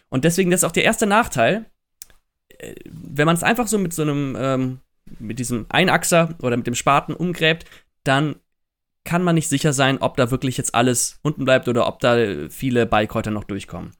[0.10, 1.66] Und deswegen, das ist auch der erste Nachteil.
[2.58, 4.80] Äh, wenn man es einfach so mit so einem, ähm,
[5.20, 7.66] mit diesem Einachser oder mit dem Spaten umgräbt,
[8.04, 8.36] dann
[9.04, 12.16] kann man nicht sicher sein, ob da wirklich jetzt alles unten bleibt oder ob da
[12.50, 13.92] viele Beikräuter noch durchkommen.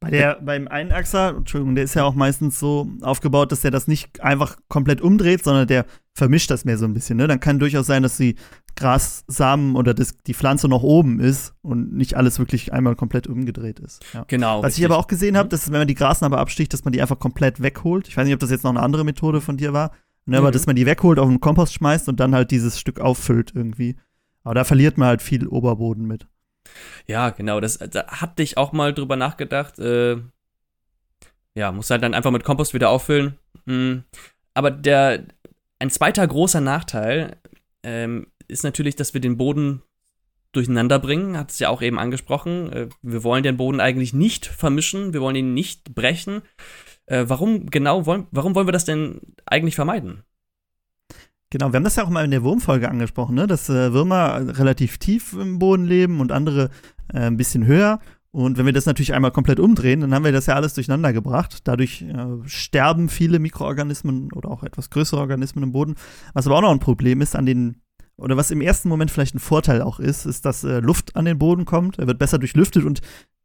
[0.00, 3.86] Bei der, beim Einachser, Entschuldigung, der ist ja auch meistens so aufgebaut, dass der das
[3.86, 7.18] nicht einfach komplett umdreht, sondern der vermischt das mehr so ein bisschen.
[7.18, 7.28] Ne?
[7.28, 8.36] Dann kann durchaus sein, dass die
[8.76, 13.78] Grassamen oder das, die Pflanze noch oben ist und nicht alles wirklich einmal komplett umgedreht
[13.78, 14.02] ist.
[14.14, 14.24] Ja.
[14.26, 14.60] Genau.
[14.60, 14.84] Was richtig.
[14.84, 15.50] ich aber auch gesehen habe, mhm.
[15.50, 18.08] dass wenn man die Grasnarbe absticht, dass man die einfach komplett wegholt.
[18.08, 19.90] Ich weiß nicht, ob das jetzt noch eine andere Methode von dir war,
[20.26, 20.44] ne, mhm.
[20.44, 23.52] aber dass man die wegholt, auf den Kompost schmeißt und dann halt dieses Stück auffüllt
[23.54, 23.96] irgendwie.
[24.42, 26.26] Aber da verliert man halt viel Oberboden mit.
[27.06, 27.60] Ja, genau.
[27.60, 29.78] Das, da hatte ich auch mal drüber nachgedacht.
[29.78, 30.18] Äh,
[31.54, 33.36] ja, muss halt dann einfach mit Kompost wieder auffüllen.
[33.66, 34.04] Mhm.
[34.54, 35.26] Aber der,
[35.78, 37.36] ein zweiter großer Nachteil
[37.82, 39.82] ähm, ist natürlich, dass wir den Boden
[40.52, 42.72] durcheinander bringen, hat es ja auch eben angesprochen.
[42.72, 46.42] Äh, wir wollen den Boden eigentlich nicht vermischen, wir wollen ihn nicht brechen.
[47.10, 50.22] Äh, warum genau wollen, warum wollen wir das denn eigentlich vermeiden?
[51.50, 53.48] Genau, wir haben das ja auch mal in der Wurmfolge angesprochen, ne?
[53.48, 56.70] dass äh, Würmer relativ tief im Boden leben und andere
[57.12, 57.98] äh, ein bisschen höher.
[58.30, 61.12] Und wenn wir das natürlich einmal komplett umdrehen, dann haben wir das ja alles durcheinander
[61.12, 61.62] gebracht.
[61.64, 65.96] Dadurch äh, sterben viele Mikroorganismen oder auch etwas größere Organismen im Boden.
[66.32, 67.82] Was aber auch noch ein Problem ist an den,
[68.20, 71.24] oder was im ersten Moment vielleicht ein Vorteil auch ist, ist, dass äh, Luft an
[71.24, 71.98] den Boden kommt.
[71.98, 73.00] Er wird besser durchlüftet und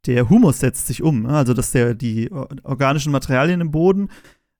[0.06, 1.22] der Humus setzt sich um.
[1.22, 1.30] Ne?
[1.30, 4.08] Also, dass der, die organischen Materialien im Boden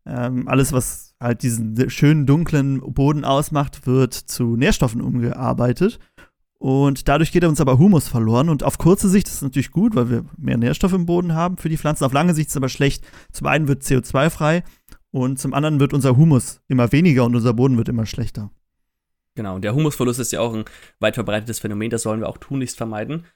[0.07, 5.99] ähm, alles, was halt diesen schönen dunklen Boden ausmacht, wird zu Nährstoffen umgearbeitet.
[6.59, 8.49] Und dadurch geht uns aber Humus verloren.
[8.49, 11.59] Und auf kurze Sicht ist es natürlich gut, weil wir mehr Nährstoffe im Boden haben
[11.59, 12.05] für die Pflanzen.
[12.05, 13.07] Auf lange Sicht ist es aber schlecht.
[13.33, 14.65] Zum einen wird CO2 frei
[15.11, 18.51] und zum anderen wird unser Humus immer weniger und unser Boden wird immer schlechter.
[19.37, 20.65] Genau, und der Humusverlust ist ja auch ein
[20.99, 23.27] weit verbreitetes Phänomen, das sollen wir auch tunlichst vermeiden.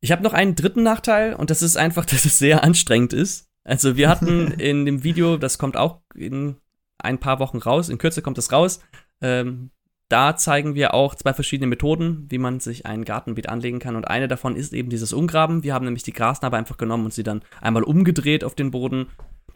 [0.00, 3.48] Ich habe noch einen dritten Nachteil und das ist einfach, dass es sehr anstrengend ist.
[3.64, 6.56] Also wir hatten in dem Video, das kommt auch in
[6.98, 8.80] ein paar Wochen raus, in Kürze kommt es raus,
[9.22, 9.70] ähm,
[10.08, 13.96] da zeigen wir auch zwei verschiedene Methoden, wie man sich ein Gartenbeet anlegen kann.
[13.96, 15.64] Und eine davon ist eben dieses Umgraben.
[15.64, 19.08] Wir haben nämlich die Grasnarbe einfach genommen und sie dann einmal umgedreht auf den Boden.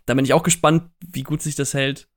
[0.07, 2.09] Da bin ich auch gespannt, wie gut sich das hält.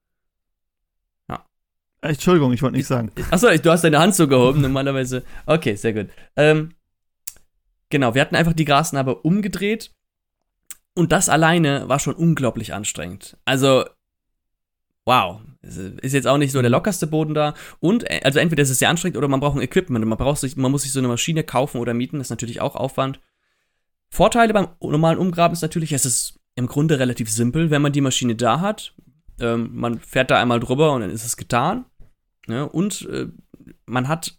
[2.04, 3.12] Entschuldigung, ich wollte nichts sagen.
[3.32, 5.24] Achso, du hast deine Hand so gehoben, normalerweise.
[5.46, 6.08] Okay, sehr gut.
[6.36, 6.70] Ähm,
[7.90, 9.92] genau, wir hatten einfach die Grasnarbe umgedreht
[10.96, 13.38] und das alleine war schon unglaublich anstrengend.
[13.46, 13.86] Also,
[15.06, 15.42] wow.
[15.62, 17.54] Ist jetzt auch nicht so der lockerste Boden da.
[17.80, 20.06] Und, äh, also entweder ist es sehr anstrengend oder man braucht ein Equipment.
[20.06, 22.18] Man, braucht sich, man muss sich so eine Maschine kaufen oder mieten.
[22.18, 23.22] Das ist natürlich auch Aufwand.
[24.10, 28.02] Vorteile beim normalen Umgraben ist natürlich, es ist im Grunde relativ simpel, wenn man die
[28.02, 28.94] Maschine da hat.
[29.40, 31.86] Ähm, man fährt da einmal drüber und dann ist es getan.
[32.48, 33.28] Ja, und äh,
[33.86, 34.38] man hat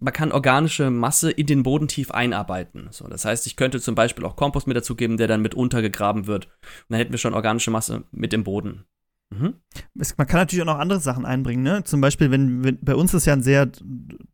[0.00, 2.88] man kann organische Masse in den Boden tief einarbeiten.
[2.90, 6.26] So, das heißt, ich könnte zum Beispiel auch Kompost mit dazugeben, der dann mit untergegraben
[6.26, 6.46] wird.
[6.46, 8.84] Und dann hätten wir schon organische Masse mit im Boden.
[9.30, 9.54] Mhm.
[9.98, 11.84] Es, man kann natürlich auch noch andere Sachen einbringen, ne?
[11.84, 13.70] Zum Beispiel, wenn, wenn bei uns ist ja ein sehr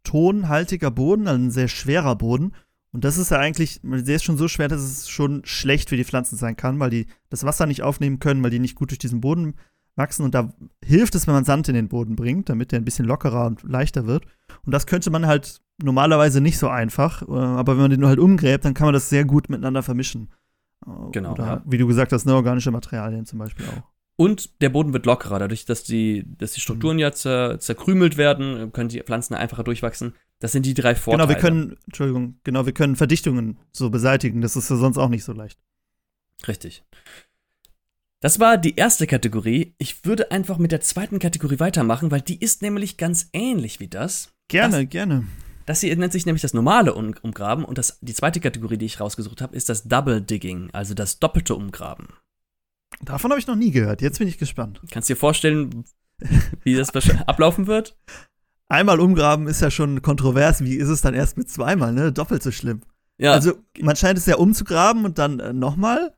[0.05, 2.55] tonhaltiger Boden, also ein sehr schwerer Boden.
[2.93, 5.97] Und das ist ja eigentlich, der ist schon so schwer, dass es schon schlecht für
[5.97, 8.90] die Pflanzen sein kann, weil die das Wasser nicht aufnehmen können, weil die nicht gut
[8.90, 9.55] durch diesen Boden
[9.97, 10.25] wachsen.
[10.25, 10.53] Und da
[10.85, 13.63] hilft es, wenn man Sand in den Boden bringt, damit der ein bisschen lockerer und
[13.63, 14.25] leichter wird.
[14.65, 17.23] Und das könnte man halt normalerweise nicht so einfach.
[17.23, 19.83] Äh, aber wenn man den nur halt umgräbt, dann kann man das sehr gut miteinander
[19.83, 20.31] vermischen.
[20.87, 21.33] Äh, genau.
[21.33, 21.63] Oder, ja.
[21.67, 23.95] wie du gesagt hast, ne, organische Materialien zum Beispiel auch.
[24.17, 27.01] Und der Boden wird lockerer, dadurch, dass die, dass die Strukturen mhm.
[27.01, 30.15] ja zer, zerkrümelt werden, können die Pflanzen einfacher durchwachsen.
[30.39, 31.27] Das sind die drei Vorteile.
[31.27, 34.41] Genau, wir können, Entschuldigung, genau, wir können Verdichtungen so beseitigen.
[34.41, 35.59] Das ist ja sonst auch nicht so leicht.
[36.47, 36.85] Richtig.
[38.25, 39.75] Das war die erste Kategorie.
[39.77, 43.89] Ich würde einfach mit der zweiten Kategorie weitermachen, weil die ist nämlich ganz ähnlich wie
[43.89, 44.33] das.
[44.49, 45.27] Gerne, das, gerne.
[45.67, 48.87] Das hier nennt sich nämlich das normale um Umgraben und das, die zweite Kategorie, die
[48.87, 52.15] ich rausgesucht habe, ist das Double Digging, also das doppelte Umgraben.
[53.03, 54.01] Davon habe ich noch nie gehört.
[54.01, 54.81] Jetzt bin ich gespannt.
[54.91, 55.85] Kannst du dir vorstellen,
[56.63, 56.95] wie das
[57.27, 57.95] ablaufen wird?
[58.69, 60.65] Einmal umgraben ist ja schon kontrovers.
[60.65, 62.11] Wie ist es dann erst mit zweimal, ne?
[62.11, 62.81] Doppelt so schlimm.
[63.19, 63.33] Ja.
[63.33, 66.15] Also, man scheint es ja umzugraben und dann äh, nochmal.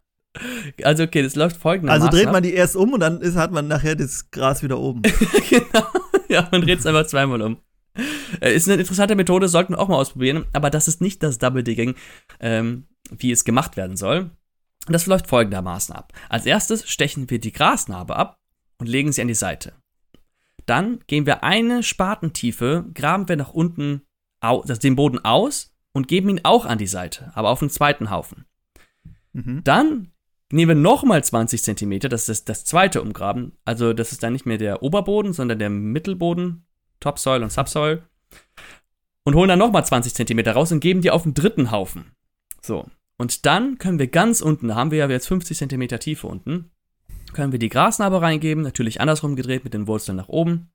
[0.83, 2.09] Also, okay, das läuft folgendermaßen.
[2.09, 4.79] Also dreht man die erst um und dann ist, hat man nachher das Gras wieder
[4.79, 5.03] oben.
[5.49, 5.87] genau.
[6.29, 7.59] Ja, man dreht es einfach zweimal um.
[8.41, 11.39] Äh, ist eine interessante Methode, sollten wir auch mal ausprobieren, aber das ist nicht das
[11.39, 11.95] Double Digging,
[12.41, 14.31] ähm, wie es gemacht werden soll.
[14.89, 16.13] Das läuft folgendermaßen ab.
[16.29, 18.39] Als erstes stechen wir die Grasnarbe ab
[18.79, 19.73] und legen sie an die Seite.
[20.67, 24.03] Dann gehen wir eine Spatentiefe, graben wir nach unten
[24.83, 28.45] den Boden aus und geben ihn auch an die Seite, aber auf den zweiten Haufen.
[29.33, 29.65] Mhm.
[29.65, 30.13] Dann
[30.53, 33.53] nehmen wir nochmal 20 cm, das ist das zweite Umgraben.
[33.65, 36.67] Also das ist dann nicht mehr der Oberboden, sondern der Mittelboden,
[37.01, 38.03] Topsoil und Subsoil.
[39.25, 42.13] Und holen dann nochmal 20 cm raus und geben die auf den dritten Haufen.
[42.63, 42.87] So.
[43.19, 46.71] Und dann können wir ganz unten, da haben wir ja jetzt 50 cm Tiefe unten,
[47.33, 50.71] können wir die Grasnarbe reingeben, natürlich andersrum gedreht mit den Wurzeln nach oben.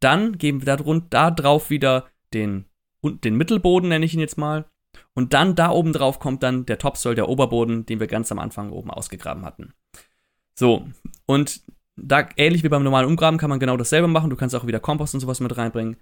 [0.00, 2.64] Dann geben wir da, da drauf wieder den,
[3.02, 4.66] den Mittelboden, nenne ich ihn jetzt mal.
[5.14, 8.38] Und dann da oben drauf kommt dann der Topsoil, der Oberboden, den wir ganz am
[8.38, 9.72] Anfang oben ausgegraben hatten.
[10.54, 10.88] So,
[11.26, 11.62] und
[11.96, 14.30] da, ähnlich wie beim normalen Umgraben, kann man genau dasselbe machen.
[14.30, 15.96] Du kannst auch wieder Kompost und sowas mit reinbringen.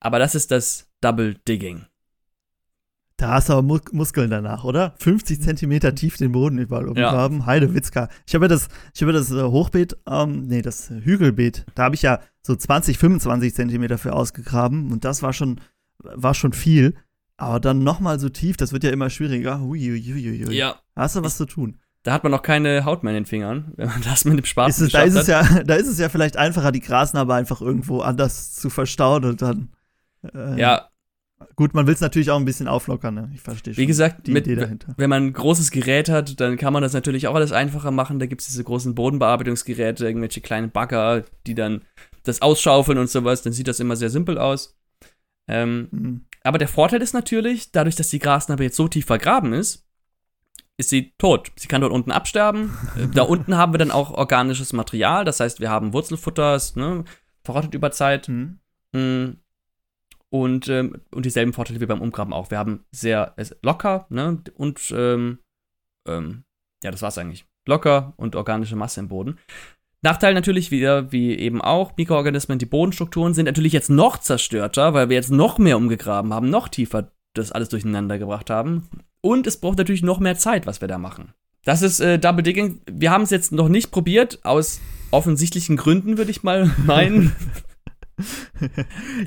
[0.00, 1.86] Aber das ist das Double Digging.
[3.16, 4.94] Da hast du aber Mus Muskeln danach, oder?
[5.00, 7.40] 50 Zentimeter tief den Boden überall umgraben.
[7.40, 7.46] Ja.
[7.46, 8.08] Heidewitzka.
[8.28, 11.96] Ich habe ja das, ich habe das äh, Hochbeet, ähm, nee, das Hügelbeet, da habe
[11.96, 15.60] ich ja so 20, 25 Zentimeter für ausgegraben und das war schon,
[15.98, 16.94] war schon viel.
[17.38, 19.60] Aber dann nochmal so tief, das wird ja immer schwieriger.
[19.60, 20.54] Huiuiuiui.
[20.54, 20.76] Ja.
[20.94, 21.78] Da hast du was zu tun.
[22.02, 24.44] Da hat man noch keine Haut mehr in den Fingern, wenn man das mit dem
[24.44, 27.34] Spaß ist es, da ist es ja, Da ist es ja vielleicht einfacher, die Grasnarbe
[27.34, 29.70] einfach irgendwo anders zu verstauen und dann.
[30.34, 30.88] Äh, ja,
[31.54, 33.30] Gut, man will es natürlich auch ein bisschen auflockern, ne?
[33.34, 33.82] Ich verstehe schon.
[33.82, 34.94] Wie gesagt, die mit, Idee dahinter.
[34.96, 38.18] wenn man ein großes Gerät hat, dann kann man das natürlich auch alles einfacher machen.
[38.18, 41.82] Da gibt es diese großen Bodenbearbeitungsgeräte, irgendwelche kleinen Bagger, die dann
[42.24, 43.42] das ausschaufeln und sowas.
[43.42, 44.76] Dann sieht das immer sehr simpel aus.
[45.46, 46.20] Ähm, mhm.
[46.48, 49.86] Aber der Vorteil ist natürlich, dadurch, dass die Grasnarbe jetzt so tief vergraben ist,
[50.78, 51.52] ist sie tot.
[51.56, 52.74] Sie kann dort unten absterben.
[53.12, 55.26] da unten haben wir dann auch organisches Material.
[55.26, 57.04] Das heißt, wir haben Wurzelfutter, ne,
[57.44, 58.28] verrottet über Zeit.
[58.30, 58.60] Mhm.
[58.92, 59.26] Mm,
[60.30, 62.50] und, ähm, und dieselben Vorteile wie beim Umgraben auch.
[62.50, 64.42] Wir haben sehr locker, ne?
[64.54, 65.40] Und ähm,
[66.08, 66.44] ähm,
[66.82, 67.44] ja, das war's eigentlich.
[67.66, 69.38] Locker und organische Masse im Boden.
[70.02, 75.08] Nachteil natürlich wieder, wie eben auch, Mikroorganismen, die Bodenstrukturen sind natürlich jetzt noch zerstörter, weil
[75.08, 78.88] wir jetzt noch mehr umgegraben haben, noch tiefer das alles durcheinander gebracht haben.
[79.20, 81.32] Und es braucht natürlich noch mehr Zeit, was wir da machen.
[81.64, 82.80] Das ist äh, Double Digging.
[82.90, 84.80] Wir haben es jetzt noch nicht probiert, aus
[85.10, 87.34] offensichtlichen Gründen, würde ich mal meinen.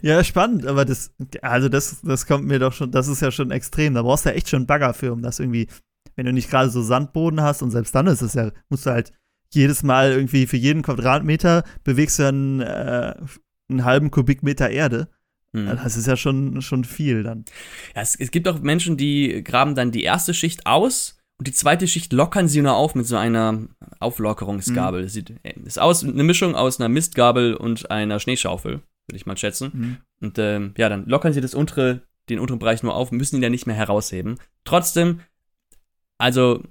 [0.01, 3.51] ja, spannend, aber das, also das, das kommt mir doch schon, das ist ja schon
[3.51, 3.93] extrem.
[3.93, 5.67] Da brauchst du ja echt schon Bagger für, um das irgendwie,
[6.15, 8.91] wenn du nicht gerade so Sandboden hast und selbst dann ist es ja, musst du
[8.91, 9.11] halt
[9.53, 13.15] jedes Mal irgendwie für jeden Quadratmeter bewegst du dann äh,
[13.69, 15.09] einen halben Kubikmeter Erde.
[15.53, 15.67] Mhm.
[15.67, 17.45] Das ist ja schon, schon viel dann.
[17.95, 21.53] Ja, es, es gibt auch Menschen, die graben dann die erste Schicht aus und die
[21.53, 23.67] zweite Schicht lockern sie nur auf mit so einer
[23.99, 25.03] Auflockerungsgabel.
[25.03, 25.07] Mhm.
[25.07, 29.37] Sieht, äh, ist aus, eine Mischung aus einer Mistgabel und einer Schneeschaufel, würde ich mal
[29.37, 29.71] schätzen.
[29.73, 29.97] Mhm.
[30.21, 33.41] Und ähm, ja, dann lockern sie das untere, den unteren Bereich nur auf, müssen ihn
[33.41, 34.37] dann nicht mehr herausheben.
[34.65, 35.21] Trotzdem,
[36.19, 36.63] also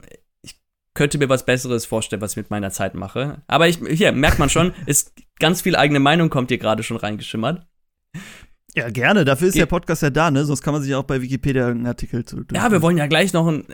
[1.01, 3.41] könnte mir was Besseres vorstellen, was ich mit meiner Zeit mache.
[3.47, 6.99] Aber ich, hier merkt man schon, ist ganz viel eigene Meinung kommt hier gerade schon
[6.99, 7.67] reingeschimmert.
[8.75, 9.25] Ja, gerne.
[9.25, 10.45] Dafür ist Ge der Podcast ja da, ne?
[10.45, 12.45] Sonst kann man sich auch bei Wikipedia einen Artikel zu.
[12.53, 13.65] Ja, wir wollen ja gleich noch ein,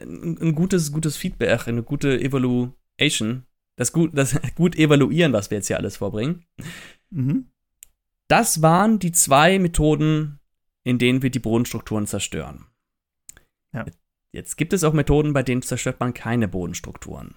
[0.41, 3.43] ein, gutes, gutes Feedback, eine gute Evaluation.
[3.75, 6.45] Das gut, das gut evaluieren, was wir jetzt hier alles vorbringen.
[7.11, 7.51] Mhm.
[8.29, 10.39] Das waren die zwei Methoden,
[10.85, 12.67] in denen wir die Bodenstrukturen zerstören.
[13.75, 13.85] Ja.
[14.37, 17.37] Jetzt gibt es auch Methoden, bei denen zerstört man keine Bodenstrukturen.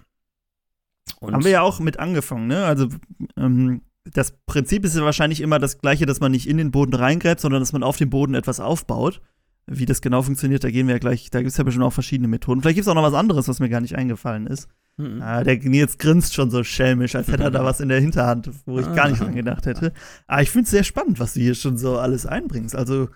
[1.21, 2.65] Und Haben wir ja auch mit angefangen, ne?
[2.65, 2.89] Also
[3.37, 6.93] ähm, das Prinzip ist ja wahrscheinlich immer das gleiche, dass man nicht in den Boden
[6.93, 9.21] reingräbt, sondern dass man auf dem Boden etwas aufbaut.
[9.65, 11.93] Wie das genau funktioniert, da gehen wir ja gleich, da gibt es ja bestimmt auch
[11.93, 12.61] verschiedene Methoden.
[12.61, 14.67] Vielleicht gibt es auch noch was anderes, was mir gar nicht eingefallen ist.
[14.97, 15.21] Mhm.
[15.21, 18.49] Ah, der Nils grinst schon so schelmisch, als hätte er da was in der Hinterhand,
[18.65, 19.93] wo ich gar nicht dran gedacht hätte.
[20.27, 22.75] Aber ich finde es sehr spannend, was du hier schon so alles einbringst.
[22.75, 23.07] Also,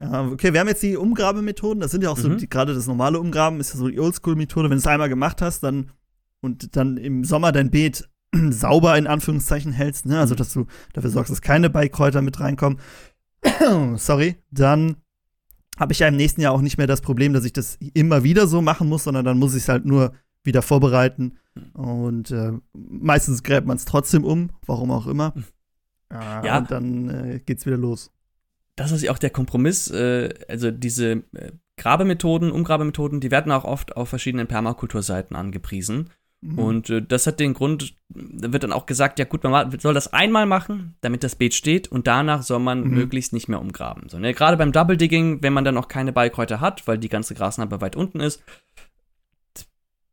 [0.00, 2.38] okay, wir haben jetzt die Umgrabemethoden, das sind ja auch so, mhm.
[2.48, 4.70] gerade das normale Umgraben ist ja so die Oldschool-Methode.
[4.70, 5.90] Wenn du es einmal gemacht hast, dann
[6.40, 8.08] und dann im Sommer dein Beet
[8.50, 10.18] sauber in Anführungszeichen hältst, ne?
[10.18, 12.78] also dass du dafür sorgst, dass keine Beikräuter mit reinkommen,
[13.96, 14.96] sorry, dann
[15.78, 18.24] habe ich ja im nächsten Jahr auch nicht mehr das Problem, dass ich das immer
[18.24, 20.12] wieder so machen muss, sondern dann muss ich es halt nur
[20.44, 21.38] wieder vorbereiten.
[21.72, 25.34] Und äh, meistens gräbt man es trotzdem um, warum auch immer.
[26.10, 26.58] Äh, ja.
[26.58, 28.10] Und dann äh, geht's wieder los
[28.80, 33.64] das ist ja auch der Kompromiss, äh, also diese äh, Grabemethoden, Umgrabemethoden, die werden auch
[33.64, 36.10] oft auf verschiedenen Permakulturseiten angepriesen.
[36.40, 36.58] Mhm.
[36.58, 39.94] Und äh, das hat den Grund, da wird dann auch gesagt, ja gut, man soll
[39.94, 42.94] das einmal machen, damit das Beet steht und danach soll man mhm.
[42.94, 44.08] möglichst nicht mehr umgraben.
[44.08, 44.32] So, ne?
[44.32, 47.80] Gerade beim Double Digging, wenn man dann auch keine Beikräuter hat, weil die ganze Grasnarbe
[47.80, 48.42] weit unten ist,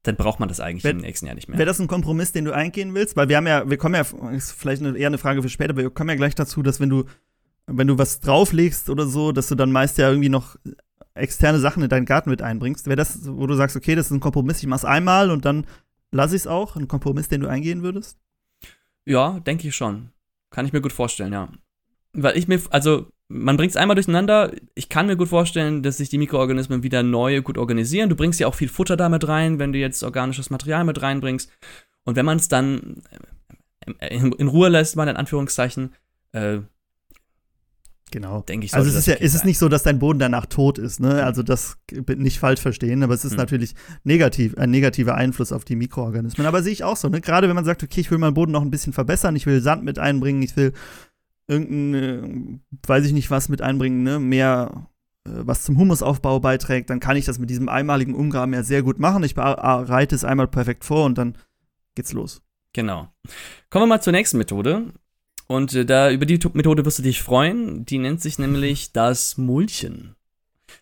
[0.03, 1.57] dann braucht man das eigentlich wär, im nächsten Jahr nicht mehr.
[1.57, 3.15] Wäre das ein Kompromiss, den du eingehen willst?
[3.17, 5.71] Weil wir haben ja, wir kommen ja, ist vielleicht eine, eher eine Frage für später,
[5.71, 7.05] aber wir kommen ja gleich dazu, dass wenn du,
[7.67, 10.55] wenn du was drauflegst oder so, dass du dann meist ja irgendwie noch
[11.13, 12.87] externe Sachen in deinen Garten mit einbringst.
[12.87, 15.65] Wäre das, wo du sagst, okay, das ist ein Kompromiss, ich mach's einmal und dann
[16.11, 16.75] lasse ich es auch?
[16.75, 18.17] Ein Kompromiss, den du eingehen würdest?
[19.05, 20.09] Ja, denke ich schon.
[20.49, 21.49] Kann ich mir gut vorstellen, ja.
[22.13, 24.51] Weil ich mir, also man bringt es einmal durcheinander.
[24.73, 28.09] Ich kann mir gut vorstellen, dass sich die Mikroorganismen wieder neu gut organisieren.
[28.09, 31.51] Du bringst ja auch viel Futter damit rein, wenn du jetzt organisches Material mit reinbringst.
[32.05, 33.03] Und wenn man es dann
[33.99, 35.93] äh, in Ruhe lässt, mal in Anführungszeichen,
[36.31, 36.59] äh,
[38.11, 38.41] Genau.
[38.41, 38.73] Denke ich.
[38.73, 41.23] Also es ist ja, ist es nicht so, dass dein Boden danach tot ist, ne?
[41.23, 43.37] Also das nicht falsch verstehen, aber es ist hm.
[43.37, 46.47] natürlich negativ, ein negativer Einfluss auf die Mikroorganismen.
[46.47, 47.19] Aber sehe ich auch so, ne?
[47.19, 49.61] Gerade wenn man sagt, okay, ich will meinen Boden noch ein bisschen verbessern, ich will
[49.61, 50.73] Sand mit einbringen, ich will
[51.47, 54.89] irgendein, weiß ich nicht was mit einbringen, ne, mehr
[55.25, 58.83] äh, was zum Humusaufbau beiträgt, dann kann ich das mit diesem einmaligen Umgraben ja sehr
[58.83, 59.23] gut machen.
[59.23, 61.37] Ich bereite es einmal perfekt vor und dann
[61.95, 62.41] geht's los.
[62.73, 63.07] Genau.
[63.69, 64.93] Kommen wir mal zur nächsten Methode.
[65.47, 67.85] Und äh, da über die Methode wirst du dich freuen.
[67.85, 70.15] Die nennt sich nämlich das Mulchen.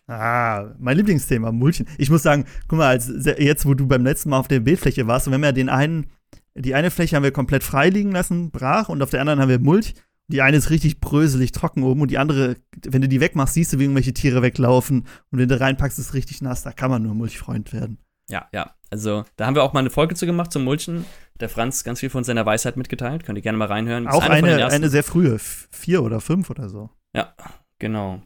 [0.08, 1.86] Ah, mein Lieblingsthema, Mulchen.
[1.98, 5.06] Ich muss sagen, guck mal, als, jetzt, wo du beim letzten Mal auf der Bildfläche
[5.06, 6.06] warst, und wir haben ja den einen,
[6.54, 9.48] die eine Fläche haben wir komplett frei liegen lassen, brach, und auf der anderen haben
[9.48, 9.94] wir Mulch.
[10.28, 13.72] Die eine ist richtig bröselig trocken oben und die andere, wenn du die wegmachst, siehst
[13.72, 15.06] du, wie irgendwelche Tiere weglaufen.
[15.30, 16.64] Und wenn du reinpackst, ist es richtig nass.
[16.64, 17.98] Da kann man nur Mulchfreund werden.
[18.28, 18.74] Ja, ja.
[18.90, 21.04] Also, da haben wir auch mal eine Folge zu gemacht zum Mulchen.
[21.40, 23.24] Der Franz ganz viel von seiner Weisheit mitgeteilt.
[23.24, 24.06] Könnt ihr gerne mal reinhören.
[24.06, 25.38] Auch eine, eine, sehr frühe.
[25.38, 26.90] Vier oder fünf oder so.
[27.14, 27.34] Ja,
[27.78, 28.22] genau.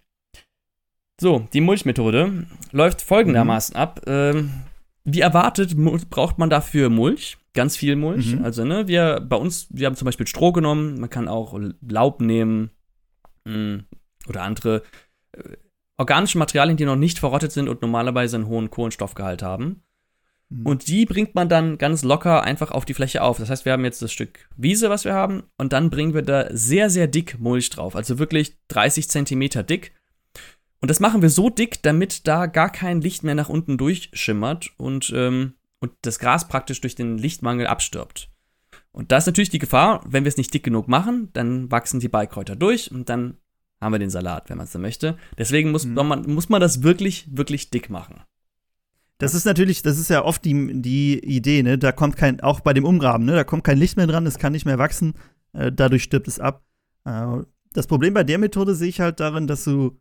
[1.21, 3.81] So, die Mulchmethode läuft folgendermaßen mhm.
[3.81, 4.01] ab.
[4.07, 4.51] Ähm,
[5.05, 5.75] wie erwartet
[6.11, 8.35] braucht man dafür Mulch ganz viel Mulch.
[8.35, 8.45] Mhm.
[8.45, 11.59] Also, ne, wir bei uns, wir haben zum Beispiel Stroh genommen, man kann auch
[11.89, 12.71] Laub nehmen
[13.45, 13.85] mh, mm,
[14.29, 14.83] oder andere
[15.33, 15.57] äh,
[15.99, 19.83] organische Materialien, die noch nicht verrottet sind und normalerweise einen hohen Kohlenstoffgehalt haben.
[20.51, 20.67] Mhm.
[20.67, 23.39] Und die bringt man dann ganz locker einfach auf die Fläche auf.
[23.39, 26.23] Das heißt, wir haben jetzt das Stück Wiese, was wir haben, und dann bringen wir
[26.23, 27.97] da sehr, sehr dick Mulch drauf.
[27.97, 29.95] Also wirklich 30 Zentimeter dick.
[30.83, 34.71] Und das machen wir so dick, damit da gar kein Licht mehr nach unten durchschimmert
[34.79, 38.31] und ähm, und das Gras praktisch durch den Lichtmangel abstirbt.
[38.93, 42.01] Und da ist natürlich die Gefahr, wenn wir es nicht dick genug machen, dann wachsen
[42.01, 43.39] die Beikräuter durch und dann
[43.81, 45.17] haben wir den Salat, wenn man es so möchte.
[45.39, 45.95] Deswegen muss, mhm.
[45.95, 48.23] man, muss man das wirklich, wirklich dick machen.
[49.21, 51.79] Das ist natürlich, das ist ja oft die, die Idee, ne?
[51.79, 53.33] Da kommt kein, auch bei dem Umgraben, ne?
[53.33, 55.15] Da kommt kein Licht mehr dran, es kann nicht mehr wachsen,
[55.53, 56.65] äh, dadurch stirbt es ab.
[57.05, 57.39] Äh,
[57.73, 60.01] das Problem bei der Methode sehe ich halt darin, dass du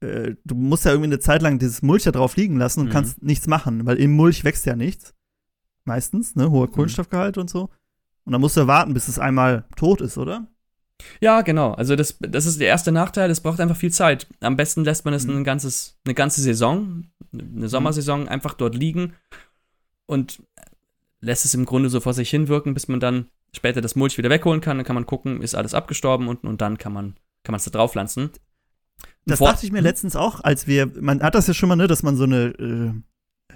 [0.00, 2.86] äh, du musst ja irgendwie eine Zeit lang dieses Mulch da drauf liegen lassen und
[2.86, 2.92] mhm.
[2.92, 5.14] kannst nichts machen, weil im Mulch wächst ja nichts.
[5.84, 6.50] Meistens, ne?
[6.50, 6.72] Hoher mhm.
[6.72, 7.42] Kohlenstoffgehalt mhm.
[7.42, 7.70] und so.
[8.24, 10.48] Und dann musst du warten, bis es einmal tot ist, oder?
[11.20, 11.72] Ja, genau.
[11.72, 14.26] Also das, das ist der erste Nachteil, es braucht einfach viel Zeit.
[14.40, 15.38] Am besten lässt man es mhm.
[15.38, 19.14] ein ganzes, eine ganze Saison, eine Sommersaison einfach dort liegen
[20.06, 20.42] und
[21.20, 24.30] lässt es im Grunde so vor sich hinwirken, bis man dann später das Mulch wieder
[24.30, 24.78] wegholen kann.
[24.78, 27.64] Dann kann man gucken, ist alles abgestorben unten und dann kann man kann man es
[27.64, 28.30] da drauf pflanzen.
[29.24, 31.76] Das Vor dachte ich mir letztens auch, als wir, man hat das ja schon mal,
[31.76, 33.04] ne, dass man so eine,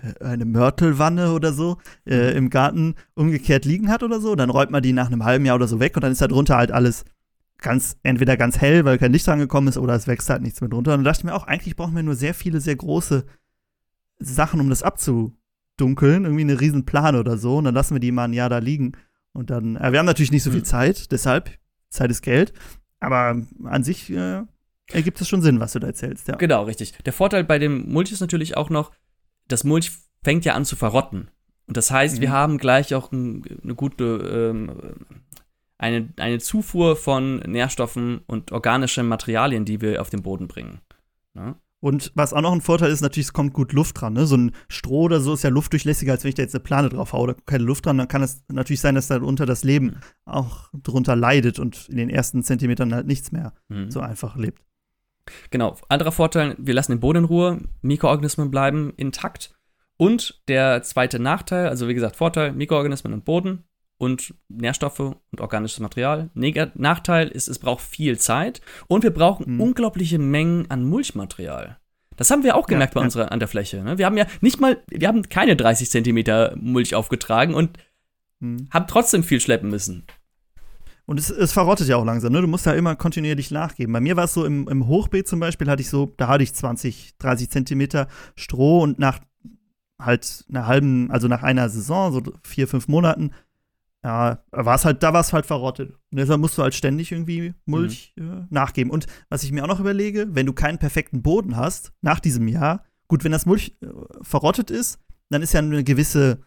[0.00, 2.36] äh, eine Mörtelwanne oder so äh, mhm.
[2.36, 4.36] im Garten umgekehrt liegen hat oder so.
[4.36, 6.28] Dann räumt man die nach einem halben Jahr oder so weg und dann ist da
[6.28, 7.04] drunter halt alles
[7.60, 10.70] ganz, entweder ganz hell, weil kein Licht angekommen ist, oder es wächst halt nichts mehr
[10.70, 10.92] drunter.
[10.92, 13.24] Und dann dachte ich mir auch, eigentlich brauchen wir nur sehr viele, sehr große
[14.18, 16.24] Sachen, um das abzudunkeln.
[16.24, 17.56] Irgendwie eine riesen Plane oder so.
[17.56, 18.92] Und dann lassen wir die mal ein Jahr da liegen.
[19.32, 20.64] Und dann, äh, wir haben natürlich nicht so viel mhm.
[20.64, 21.50] Zeit, deshalb,
[21.88, 22.52] Zeit ist Geld.
[22.98, 24.42] Aber an sich äh,
[24.92, 26.36] ergibt es schon Sinn, was du da erzählst, ja.
[26.36, 26.98] Genau, richtig.
[27.04, 28.90] Der Vorteil bei dem Mulch ist natürlich auch noch,
[29.48, 29.92] das Mulch
[30.22, 31.30] fängt ja an zu verrotten.
[31.66, 32.20] Und das heißt, mhm.
[32.20, 34.70] wir haben gleich auch ein, eine gute, ähm,
[35.80, 40.80] eine, eine Zufuhr von Nährstoffen und organischen Materialien, die wir auf den Boden bringen.
[41.34, 41.46] Ja?
[41.46, 41.54] Ne?
[41.82, 44.12] Und was auch noch ein Vorteil ist, natürlich, es kommt gut Luft dran.
[44.12, 44.26] Ne?
[44.26, 46.90] So ein Stroh oder so ist ja luftdurchlässiger, als wenn ich da jetzt eine Plane
[46.90, 47.28] drauf haue.
[47.28, 47.96] Da kommt keine Luft dran.
[47.96, 49.96] Dann kann es natürlich sein, dass da unter das Leben mhm.
[50.26, 53.90] auch drunter leidet und in den ersten Zentimetern halt nichts mehr mhm.
[53.90, 54.62] so einfach lebt.
[55.48, 55.78] Genau.
[55.88, 59.54] Anderer Vorteil, wir lassen den Boden in Ruhe, Mikroorganismen bleiben intakt.
[59.96, 63.64] Und der zweite Nachteil, also wie gesagt, Vorteil, Mikroorganismen und Boden
[64.00, 66.30] und Nährstoffe und organisches Material.
[66.32, 69.60] Neg Nachteil ist, es braucht viel Zeit und wir brauchen mhm.
[69.60, 71.78] unglaubliche Mengen an Mulchmaterial.
[72.16, 73.04] Das haben wir auch gemerkt ja, bei ja.
[73.04, 73.82] unserer an der Fläche.
[73.84, 73.98] Ne?
[73.98, 77.78] Wir haben ja nicht mal, wir haben keine 30 Zentimeter Mulch aufgetragen und
[78.38, 78.68] mhm.
[78.70, 80.06] haben trotzdem viel schleppen müssen.
[81.04, 82.40] Und es, es, verrottet ja auch langsam, ne?
[82.40, 83.92] Du musst da immer kontinuierlich nachgeben.
[83.92, 86.44] Bei mir war es so, im, im, Hochbeet zum Beispiel hatte ich so, da hatte
[86.44, 89.18] ich 20, 30 Zentimeter Stroh und nach
[89.98, 93.32] halt einer halben, also nach einer Saison, so vier, fünf Monaten,
[94.02, 95.90] ja, war es halt, da war es halt verrottet.
[96.10, 98.30] Und deshalb musst du halt ständig irgendwie Mulch mhm.
[98.30, 98.90] äh, nachgeben.
[98.90, 102.48] Und was ich mir auch noch überlege, wenn du keinen perfekten Boden hast, nach diesem
[102.48, 103.88] Jahr, gut, wenn das Mulch äh,
[104.22, 106.40] verrottet ist, dann ist ja eine gewisse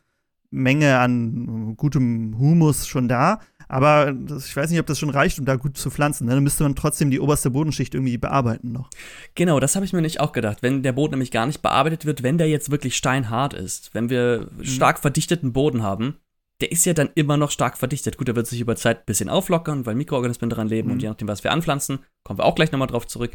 [0.50, 3.40] Menge an gutem Humus schon da.
[3.70, 6.26] Aber das, ich weiß nicht, ob das schon reicht, um da gut zu pflanzen.
[6.26, 6.34] Ne?
[6.34, 8.90] Dann müsste man trotzdem die oberste Bodenschicht irgendwie bearbeiten noch.
[9.36, 10.62] Genau, das habe ich mir nicht auch gedacht.
[10.62, 14.10] Wenn der Boden nämlich gar nicht bearbeitet wird, wenn der jetzt wirklich steinhart ist, wenn
[14.10, 14.66] wir mhm.
[14.66, 16.18] stark verdichteten Boden haben,
[16.62, 18.18] der ist ja dann immer noch stark verdichtet.
[18.18, 20.94] Gut, der wird sich über Zeit ein bisschen auflockern, weil Mikroorganismen daran leben mhm.
[20.94, 23.32] und je nachdem, was wir anpflanzen, kommen wir auch gleich nochmal drauf zurück.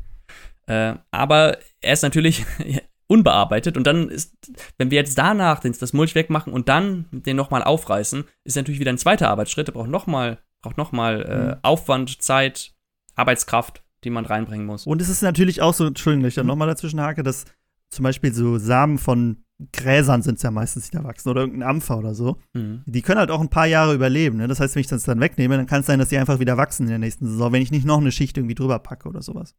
[0.66, 2.44] Äh, aber er ist natürlich
[3.06, 4.34] unbearbeitet und dann ist,
[4.76, 8.92] wenn wir jetzt danach das Mulch wegmachen und dann den nochmal aufreißen, ist natürlich wieder
[8.92, 9.68] ein zweiter Arbeitsschritt.
[9.68, 11.56] Der braucht nochmal braucht noch mal, äh, mhm.
[11.62, 12.74] Aufwand, Zeit,
[13.14, 14.86] Arbeitskraft, die man reinbringen muss.
[14.86, 16.48] Und es ist natürlich auch so, Entschuldigung, dass ich da mhm.
[16.48, 17.44] nochmal dazwischen hake, dass
[17.90, 21.68] zum Beispiel so Samen von Gräsern sind es ja meistens, die da wachsen oder irgendein
[21.68, 22.38] Ampfer oder so.
[22.54, 22.82] Mhm.
[22.86, 24.38] Die können halt auch ein paar Jahre überleben.
[24.38, 24.46] Ne?
[24.46, 26.56] Das heißt, wenn ich das dann wegnehme, dann kann es sein, dass die einfach wieder
[26.56, 29.20] wachsen in der nächsten Saison, wenn ich nicht noch eine Schicht irgendwie drüber packe oder
[29.20, 29.54] sowas.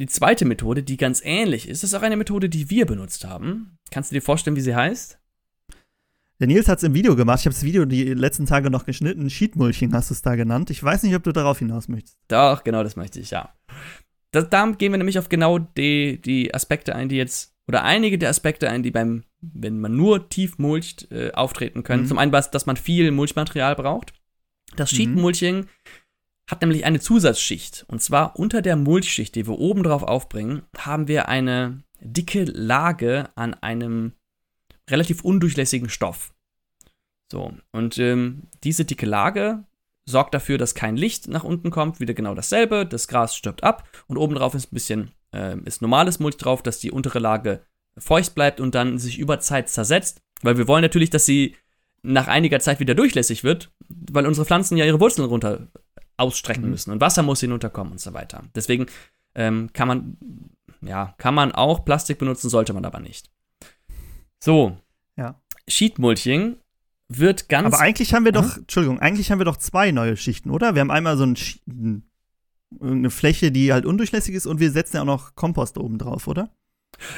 [0.00, 3.78] Die zweite Methode, die ganz ähnlich ist, ist auch eine Methode, die wir benutzt haben.
[3.92, 5.20] Kannst du dir vorstellen, wie sie heißt?
[6.40, 7.40] Der Nils hat es im Video gemacht.
[7.40, 9.30] Ich habe das Video die letzten Tage noch geschnitten.
[9.30, 10.68] Sheetmulching hast du es da genannt.
[10.70, 12.18] Ich weiß nicht, ob du darauf hinaus möchtest.
[12.26, 13.54] Doch, genau das möchte ich, ja.
[14.32, 18.18] Das, da gehen wir nämlich auf genau die, die Aspekte ein, die jetzt oder einige
[18.18, 22.02] der Aspekte ein, die beim, wenn man nur tief mulcht, äh, auftreten können.
[22.04, 22.08] Mhm.
[22.08, 24.12] Zum einen, dass man viel Mulchmaterial braucht.
[24.76, 24.96] Das mhm.
[24.96, 25.68] Sheet-Mulching mhm.
[26.50, 27.84] hat nämlich eine Zusatzschicht.
[27.88, 33.30] Und zwar unter der Mulchschicht, die wir oben drauf aufbringen, haben wir eine dicke Lage
[33.34, 34.12] an einem
[34.90, 36.34] relativ undurchlässigen Stoff.
[37.32, 39.64] So, und ähm, diese dicke Lage
[40.04, 43.88] sorgt dafür, dass kein Licht nach unten kommt, wieder genau dasselbe, das Gras stirbt ab
[44.06, 47.60] und obendrauf ist ein bisschen äh, ist normales Mulch drauf, dass die untere Lage
[47.98, 51.56] feucht bleibt und dann sich über Zeit zersetzt, weil wir wollen natürlich, dass sie
[52.02, 55.68] nach einiger Zeit wieder durchlässig wird, weil unsere Pflanzen ja ihre Wurzeln runter
[56.16, 56.70] ausstrecken mhm.
[56.70, 58.44] müssen und Wasser muss hinunterkommen und so weiter.
[58.54, 58.86] Deswegen
[59.34, 60.16] ähm, kann man
[60.82, 63.30] ja kann man auch Plastik benutzen, sollte man aber nicht.
[64.40, 64.76] So.
[65.16, 65.40] Ja.
[65.68, 66.56] Sheetmulching
[67.08, 67.66] wird ganz.
[67.66, 70.74] Aber eigentlich haben wir doch, Entschuldigung, eigentlich haben wir doch zwei neue Schichten, oder?
[70.74, 72.02] Wir haben einmal so ein,
[72.80, 76.26] eine Fläche, die halt undurchlässig ist und wir setzen ja auch noch Kompost oben drauf,
[76.26, 76.50] oder?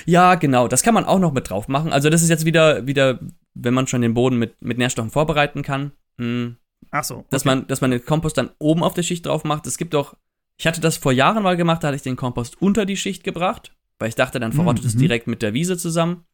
[0.04, 0.68] Ja, genau.
[0.68, 1.92] Das kann man auch noch mit drauf machen.
[1.92, 3.20] Also, das ist jetzt wieder, wieder
[3.54, 5.92] wenn man schon den Boden mit, mit Nährstoffen vorbereiten kann.
[6.16, 6.56] Mh, hm,
[6.90, 7.16] Ach so.
[7.16, 7.26] Okay.
[7.30, 9.66] Dass, man, dass man den Kompost dann oben auf der Schicht drauf macht.
[9.66, 10.14] Es gibt auch,
[10.56, 13.24] ich hatte das vor Jahren mal gemacht, da hatte ich den Kompost unter die Schicht
[13.24, 14.88] gebracht, weil ich dachte, dann verrottet mhm.
[14.88, 16.24] es direkt mit der Wiese zusammen.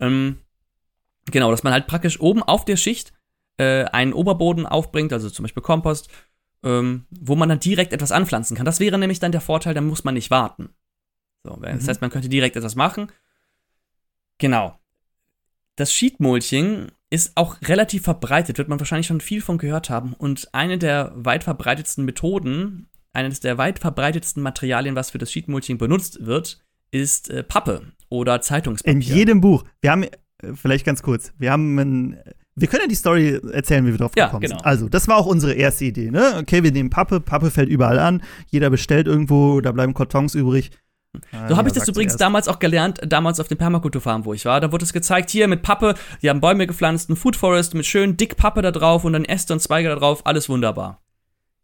[0.00, 0.38] Ähm,
[1.30, 3.12] genau, dass man halt praktisch oben auf der Schicht
[3.58, 6.08] äh, einen Oberboden aufbringt, also zum Beispiel Kompost,
[6.62, 8.66] ähm, wo man dann direkt etwas anpflanzen kann.
[8.66, 10.70] Das wäre nämlich dann der Vorteil, da muss man nicht warten.
[11.44, 11.88] So, das mhm.
[11.88, 13.12] heißt, man könnte direkt etwas machen.
[14.38, 14.78] Genau.
[15.76, 20.12] Das Sheetmulching ist auch relativ verbreitet, wird man wahrscheinlich schon viel von gehört haben.
[20.14, 25.78] Und eine der weit verbreitetsten Methoden, eines der weit verbreitetsten Materialien, was für das Sheetmulching
[25.78, 28.94] benutzt wird, ist äh, Pappe oder Zeitungspapier.
[28.94, 29.64] In jedem Buch.
[29.80, 30.08] Wir haben, äh,
[30.54, 32.18] vielleicht ganz kurz, wir haben ein
[32.60, 34.58] wir können ja die Story erzählen, wie wir drauf gekommen ja, genau.
[34.58, 34.66] sind.
[34.66, 36.36] Also, das war auch unsere erste Idee, ne?
[36.40, 40.70] Okay, wir nehmen Pappe, Pappe fällt überall an, jeder bestellt irgendwo, da bleiben Kartons übrig.
[41.48, 42.20] So habe ich das übrigens zuerst.
[42.20, 44.60] damals auch gelernt, damals auf dem Permakulturfarm, wo ich war.
[44.60, 47.86] Da wurde es gezeigt, hier mit Pappe, die haben Bäume gepflanzt, ein Food Forest mit
[47.86, 51.00] schön dick Pappe da drauf und dann Äste und Zweige da drauf, alles wunderbar.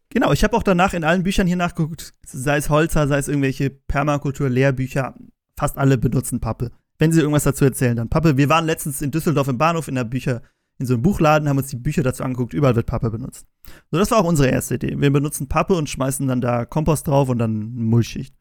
[0.09, 3.27] Genau, ich habe auch danach in allen Büchern hier nachgeguckt, sei es Holzer, sei es
[3.27, 5.15] irgendwelche Permakultur-Lehrbücher,
[5.57, 6.71] fast alle benutzen Pappe.
[6.97, 8.37] Wenn sie irgendwas dazu erzählen, dann Pappe.
[8.37, 10.41] Wir waren letztens in Düsseldorf im Bahnhof in der Bücher,
[10.77, 13.47] in so einem Buchladen, haben uns die Bücher dazu angeguckt, überall wird Pappe benutzt.
[13.91, 14.95] So, das war auch unsere erste Idee.
[14.99, 18.35] Wir benutzen Pappe und schmeißen dann da Kompost drauf und dann Mulchschicht.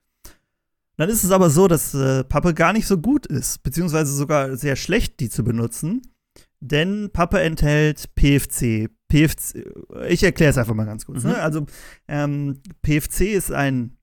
[0.97, 4.57] Dann ist es aber so, dass äh, Pappe gar nicht so gut ist, beziehungsweise sogar
[4.57, 6.03] sehr schlecht, die zu benutzen.
[6.61, 8.88] Denn Pappe enthält PFC.
[9.09, 9.64] PFC,
[10.09, 11.25] ich erkläre es einfach mal ganz kurz.
[11.25, 11.31] Ne?
[11.31, 11.37] Mhm.
[11.37, 11.42] Ne?
[11.42, 11.66] Also,
[12.09, 13.97] ähm, PFC ist ein.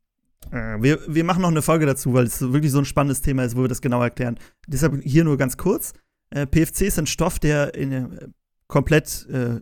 [0.51, 3.43] Äh, wir, wir machen noch eine Folge dazu, weil es wirklich so ein spannendes Thema
[3.43, 4.37] ist, wo wir das genau erklären.
[4.67, 5.93] Deshalb hier nur ganz kurz.
[6.31, 8.27] Äh, PFC ist ein Stoff, der in, äh,
[8.67, 9.61] komplett äh,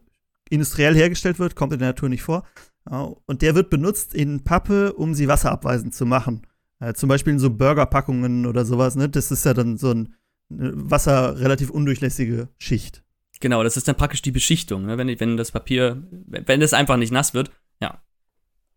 [0.49, 2.43] industriell hergestellt wird, kommt in der Natur nicht vor.
[2.85, 6.47] und der wird benutzt in Pappe, um sie wasserabweisend zu machen.
[6.79, 8.95] Äh, zum Beispiel in so Burgerpackungen oder sowas.
[8.95, 9.09] Ne?
[9.09, 10.15] Das ist ja dann so ein
[10.49, 13.03] Wasser relativ undurchlässige Schicht.
[13.41, 14.97] Genau, das ist dann praktisch die Beschichtung, ne?
[14.97, 17.51] wenn, wenn das Papier, wenn das einfach nicht nass wird,
[17.81, 18.01] ja.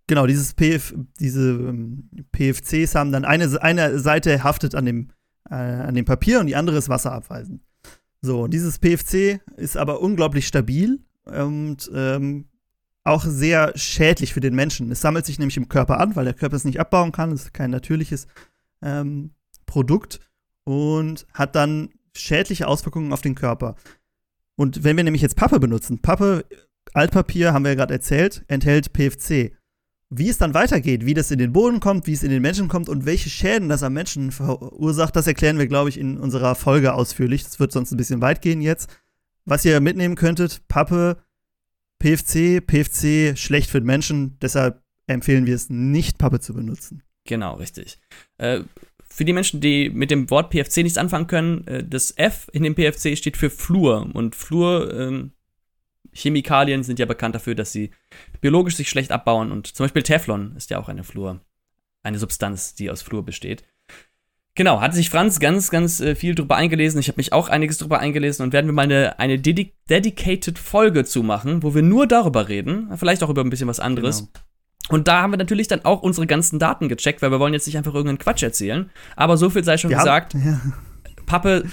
[0.07, 5.11] Genau, dieses PF, diese ähm, PFCs haben dann eine, eine Seite haftet an dem,
[5.49, 7.62] äh, an dem Papier und die andere ist wasserabweisend.
[8.23, 12.47] So, dieses PFC ist aber unglaublich stabil und ähm,
[13.05, 14.93] auch sehr schädlich für den Menschen.
[14.93, 17.33] Es sammelt sich nämlich im Körper an, weil der Körper es nicht abbauen kann.
[17.33, 18.29] Es ist kein natürliches
[18.81, 19.33] ähm,
[19.66, 20.20] Produkt
[20.62, 23.75] und hat dann schädliche Auswirkungen auf den Körper.
[24.55, 26.45] Und wenn wir nämlich jetzt Pappe benutzen, Pappe,
[26.95, 29.57] Altpapier, haben wir ja gerade erzählt, enthält PFC.
[30.14, 32.68] Wie es dann weitergeht, wie das in den Boden kommt, wie es in den Menschen
[32.68, 36.54] kommt und welche Schäden das am Menschen verursacht, das erklären wir, glaube ich, in unserer
[36.54, 37.44] Folge ausführlich.
[37.44, 38.90] Das wird sonst ein bisschen weit gehen jetzt.
[39.46, 41.16] Was ihr mitnehmen könntet, Pappe,
[41.98, 47.02] PFC, PFC schlecht für den Menschen, deshalb empfehlen wir es nicht, Pappe zu benutzen.
[47.24, 47.98] Genau, richtig.
[48.36, 48.64] Äh,
[49.08, 52.64] für die Menschen, die mit dem Wort PFC nichts anfangen können, äh, das F in
[52.64, 54.10] dem PFC steht für Fluor.
[54.12, 55.32] Und Fluor, ähm,
[56.12, 57.90] Chemikalien sind ja bekannt dafür, dass sie
[58.40, 59.50] biologisch sich schlecht abbauen.
[59.50, 61.40] Und zum Beispiel Teflon ist ja auch eine Fluor,
[62.02, 63.64] eine Substanz, die aus Fluor besteht.
[64.54, 67.00] Genau, hatte sich Franz ganz, ganz äh, viel drüber eingelesen.
[67.00, 70.58] Ich habe mich auch einiges drüber eingelesen und werden wir mal eine, eine dedi dedicated
[70.58, 74.18] Folge zu machen, wo wir nur darüber reden, vielleicht auch über ein bisschen was anderes.
[74.18, 74.30] Genau.
[74.90, 77.66] Und da haben wir natürlich dann auch unsere ganzen Daten gecheckt, weil wir wollen jetzt
[77.66, 78.90] nicht einfach irgendeinen Quatsch erzählen.
[79.16, 80.34] Aber so viel sei schon ja, gesagt.
[80.34, 80.60] Ja.
[81.24, 81.64] Pappe,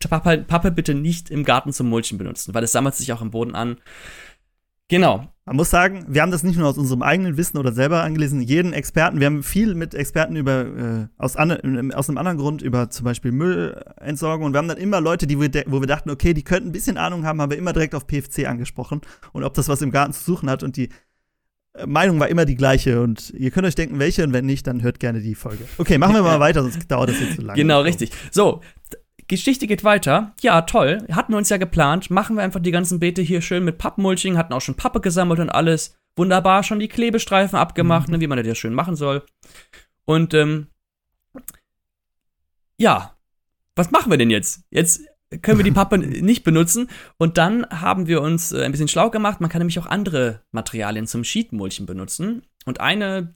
[0.00, 3.30] Pappe, Pappe bitte nicht im Garten zum Mulchen benutzen, weil es sammelt sich auch im
[3.30, 3.76] Boden an.
[4.88, 5.28] Genau.
[5.44, 8.42] Man muss sagen, wir haben das nicht nur aus unserem eigenen Wissen oder selber angelesen,
[8.42, 12.60] jeden Experten, wir haben viel mit Experten über, äh, aus, an, aus einem anderen Grund,
[12.60, 16.10] über zum Beispiel Müllentsorgung und wir haben dann immer Leute, die wir wo wir dachten,
[16.10, 19.00] okay, die könnten ein bisschen Ahnung haben, haben wir immer direkt auf PFC angesprochen
[19.32, 20.90] und ob das was im Garten zu suchen hat und die
[21.74, 24.66] äh, Meinung war immer die gleiche und ihr könnt euch denken, welche und wenn nicht,
[24.66, 25.64] dann hört gerne die Folge.
[25.78, 27.58] Okay, machen wir mal weiter, sonst dauert das jetzt zu lange.
[27.58, 28.10] Genau, richtig.
[28.30, 28.60] So,
[29.28, 30.34] Geschichte geht weiter.
[30.40, 31.06] Ja, toll.
[31.12, 32.10] Hatten wir uns ja geplant.
[32.10, 34.36] Machen wir einfach die ganzen Beete hier schön mit Pappmulching.
[34.36, 35.96] Hatten auch schon Pappe gesammelt und alles.
[36.16, 38.14] Wunderbar, schon die Klebestreifen abgemacht, mhm.
[38.14, 39.24] ne, wie man das ja schön machen soll.
[40.04, 40.68] Und, ähm,
[42.78, 43.14] ja.
[43.76, 44.64] Was machen wir denn jetzt?
[44.70, 45.02] Jetzt
[45.42, 46.88] können wir die Pappe nicht benutzen.
[47.18, 49.40] Und dann haben wir uns äh, ein bisschen schlau gemacht.
[49.40, 52.42] Man kann nämlich auch andere Materialien zum Sheetmulchen benutzen.
[52.64, 53.34] Und eine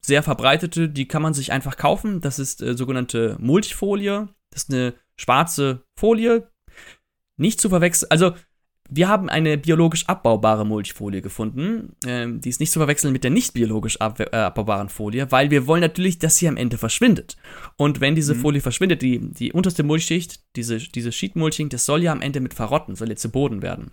[0.00, 2.20] sehr verbreitete, die kann man sich einfach kaufen.
[2.20, 4.28] Das ist äh, sogenannte Mulchfolie.
[4.54, 6.48] Das ist eine schwarze Folie.
[7.36, 8.10] Nicht zu verwechseln.
[8.10, 8.32] Also,
[8.88, 11.96] wir haben eine biologisch abbaubare Mulchfolie gefunden.
[12.06, 15.50] Ähm, die ist nicht zu verwechseln mit der nicht biologisch ab äh, abbaubaren Folie, weil
[15.50, 17.36] wir wollen natürlich, dass sie am Ende verschwindet.
[17.76, 18.40] Und wenn diese mhm.
[18.40, 22.54] Folie verschwindet, die, die unterste Mulchschicht, diese, diese Sheet-Mulching, das soll ja am Ende mit
[22.54, 23.92] verrotten, soll jetzt zu Boden werden.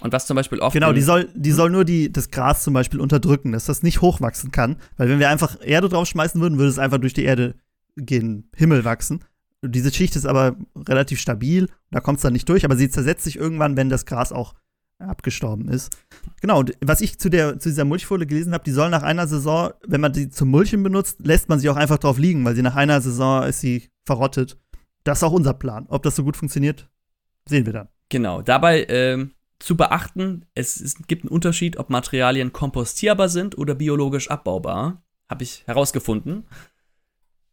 [0.00, 0.72] Und was zum Beispiel oft.
[0.72, 4.00] Genau, die soll, die soll nur die, das Gras zum Beispiel unterdrücken, dass das nicht
[4.00, 4.76] hochwachsen kann.
[4.96, 7.56] Weil wenn wir einfach Erde draufschmeißen würden, würde es einfach durch die Erde
[7.96, 9.24] gehen, Himmel wachsen.
[9.62, 10.56] Diese Schicht ist aber
[10.88, 14.06] relativ stabil, da kommt es dann nicht durch, aber sie zersetzt sich irgendwann, wenn das
[14.06, 14.54] Gras auch
[14.98, 15.96] abgestorben ist.
[16.40, 19.26] Genau, und was ich zu, der, zu dieser Mulchfolie gelesen habe, die soll nach einer
[19.26, 22.54] Saison, wenn man die zum Mulchen benutzt, lässt man sie auch einfach drauf liegen, weil
[22.54, 24.58] sie nach einer Saison ist sie verrottet.
[25.04, 25.86] Das ist auch unser Plan.
[25.88, 26.88] Ob das so gut funktioniert,
[27.48, 27.88] sehen wir dann.
[28.10, 33.74] Genau, dabei ähm, zu beachten, es, es gibt einen Unterschied, ob Materialien kompostierbar sind oder
[33.74, 35.02] biologisch abbaubar.
[35.28, 36.46] Habe ich herausgefunden.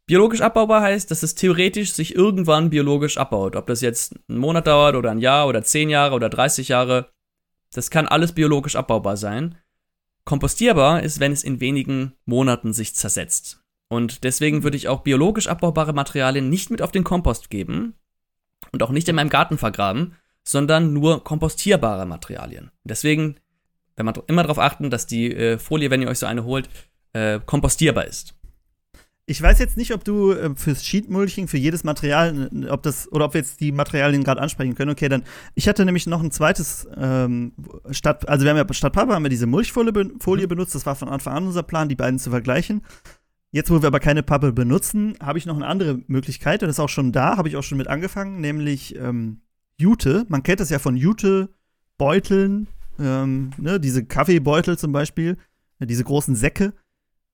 [0.08, 3.56] Biologisch abbaubar heißt, dass es theoretisch sich irgendwann biologisch abbaut.
[3.56, 7.10] Ob das jetzt einen Monat dauert oder ein Jahr oder zehn Jahre oder 30 Jahre,
[7.74, 9.58] das kann alles biologisch abbaubar sein.
[10.24, 13.62] Kompostierbar ist, wenn es in wenigen Monaten sich zersetzt.
[13.88, 17.92] Und deswegen würde ich auch biologisch abbaubare Materialien nicht mit auf den Kompost geben
[18.72, 22.70] und auch nicht in meinem Garten vergraben, sondern nur kompostierbare Materialien.
[22.82, 23.36] Deswegen,
[23.96, 26.70] wenn man immer darauf achten, dass die äh, Folie, wenn ihr euch so eine holt,
[27.12, 28.37] äh, kompostierbar ist.
[29.30, 33.12] Ich weiß jetzt nicht, ob du äh, fürs Sheet-Mulching, für jedes Material, äh, ob das,
[33.12, 34.90] oder ob wir jetzt die Materialien gerade ansprechen können.
[34.90, 35.22] Okay, dann,
[35.54, 37.52] ich hatte nämlich noch ein zweites, ähm,
[37.90, 40.48] statt, also wir haben ja statt Papa haben wir diese Mulchfolie Folie mhm.
[40.48, 42.80] benutzt, das war von Anfang an unser Plan, die beiden zu vergleichen.
[43.50, 46.76] Jetzt, wo wir aber keine Pappe benutzen, habe ich noch eine andere Möglichkeit, und das
[46.76, 49.42] ist auch schon da, habe ich auch schon mit angefangen, nämlich ähm,
[49.76, 50.24] Jute.
[50.28, 52.66] Man kennt das ja von Jute-Beuteln,
[52.98, 55.36] ähm, ne, diese Kaffeebeutel zum Beispiel,
[55.80, 56.72] diese großen Säcke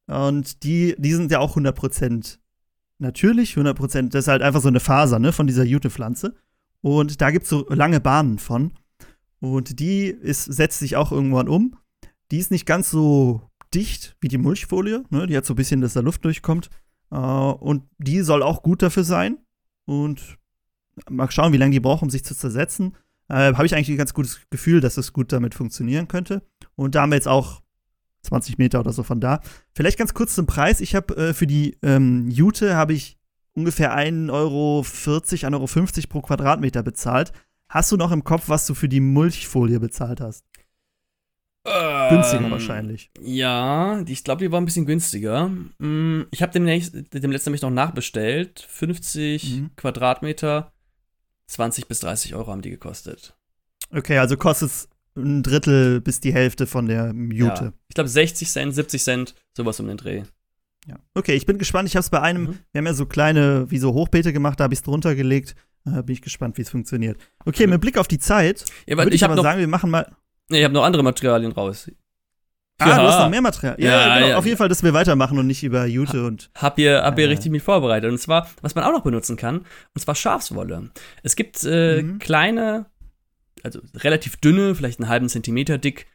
[0.06, 2.38] und die, die sind ja auch 100%
[2.98, 6.34] natürlich, 100%, das ist halt einfach so eine Faser, ne, von dieser Jute-Pflanze.
[6.80, 8.72] Und da gibt es so lange Bahnen von.
[9.40, 11.76] Und die ist, setzt sich auch irgendwann um.
[12.30, 13.42] Die ist nicht ganz so
[13.74, 16.70] dicht wie die Mulchfolie, ne, die hat so ein bisschen, dass da Luft durchkommt.
[17.10, 19.38] Äh, und die soll auch gut dafür sein.
[19.86, 20.38] Und
[21.10, 22.96] mal schauen, wie lange die braucht, um sich zu zersetzen.
[23.28, 26.42] Äh, Habe ich eigentlich ein ganz gutes Gefühl, dass es gut damit funktionieren könnte.
[26.76, 27.62] Und da haben wir jetzt auch
[28.24, 29.40] 20 Meter oder so von da.
[29.74, 30.80] Vielleicht ganz kurz zum Preis.
[30.80, 33.18] Ich habe äh, für die ähm, Jute habe ich
[33.54, 37.32] ungefähr 1,40 Euro, 1,50 Euro pro Quadratmeter bezahlt.
[37.68, 40.44] Hast du noch im Kopf, was du für die Mulchfolie bezahlt hast?
[41.66, 43.10] Ähm, günstiger wahrscheinlich.
[43.20, 45.48] Ja, ich glaube, die war ein bisschen günstiger.
[45.78, 48.66] Mm, ich habe demnächst, dem letzten nämlich noch nachbestellt.
[48.68, 49.70] 50 mhm.
[49.76, 50.72] Quadratmeter,
[51.46, 53.34] 20 bis 30 Euro haben die gekostet.
[53.90, 57.64] Okay, also kostet es ein Drittel bis die Hälfte von der Jute.
[57.64, 60.22] Ja, ich glaube 60 Cent, 70 Cent, sowas um den Dreh.
[60.86, 60.96] Ja.
[61.14, 61.88] Okay, ich bin gespannt.
[61.88, 62.58] Ich habe es bei einem, mhm.
[62.72, 65.54] wir haben ja so kleine, wie so Hochbeete gemacht, da habe ich es drunter gelegt.
[65.84, 67.18] Da bin ich gespannt, wie es funktioniert.
[67.44, 67.74] Okay, mhm.
[67.74, 70.10] mit Blick auf die Zeit, ja, würde ich, ich aber sagen, wir machen mal.
[70.48, 71.88] Nee, ich habe noch andere Materialien raus.
[72.78, 72.96] Ah, ja.
[72.96, 73.76] du hast noch mehr Material.
[73.78, 74.38] Ja, ja, genau.
[74.38, 76.50] Auf jeden Fall, dass wir weitermachen und nicht über Jute ha, und.
[76.56, 78.10] Hab ihr, hab ihr richtig mich vorbereitet.
[78.10, 80.90] Und zwar, was man auch noch benutzen kann, und zwar Schafswolle.
[81.22, 82.18] Es gibt äh, mhm.
[82.18, 82.86] kleine,
[83.64, 86.06] also relativ dünne, vielleicht einen halben Zentimeter dick,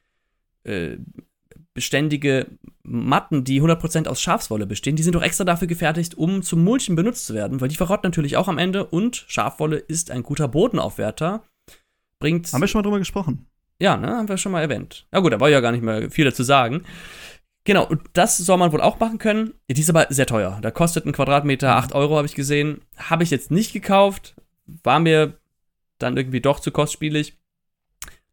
[0.63, 0.97] äh,
[1.73, 2.47] beständige
[2.83, 4.95] Matten, die 100% aus Schafswolle bestehen.
[4.95, 8.07] Die sind doch extra dafür gefertigt, um zum Mulchen benutzt zu werden, weil die verrotten
[8.07, 11.43] natürlich auch am Ende und Schafwolle ist ein guter Bodenaufwerter.
[12.19, 12.51] Bringt.
[12.51, 13.45] Haben wir schon mal drüber gesprochen?
[13.81, 15.07] Ja, ne, haben wir schon mal erwähnt.
[15.11, 16.83] Na gut, da war ja gar nicht mehr viel dazu sagen.
[17.63, 19.53] Genau, und das soll man wohl auch machen können.
[19.69, 20.59] Die ist aber sehr teuer.
[20.61, 22.81] Da kostet ein Quadratmeter 8 Euro, habe ich gesehen.
[22.97, 24.35] Habe ich jetzt nicht gekauft.
[24.83, 25.37] War mir
[25.97, 27.37] dann irgendwie doch zu kostspielig.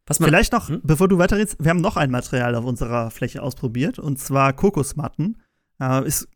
[0.09, 0.81] Vielleicht noch, hm?
[0.83, 5.37] bevor du weiterredest, wir haben noch ein Material auf unserer Fläche ausprobiert, und zwar Kokosmatten.
[5.79, 6.27] Äh, ist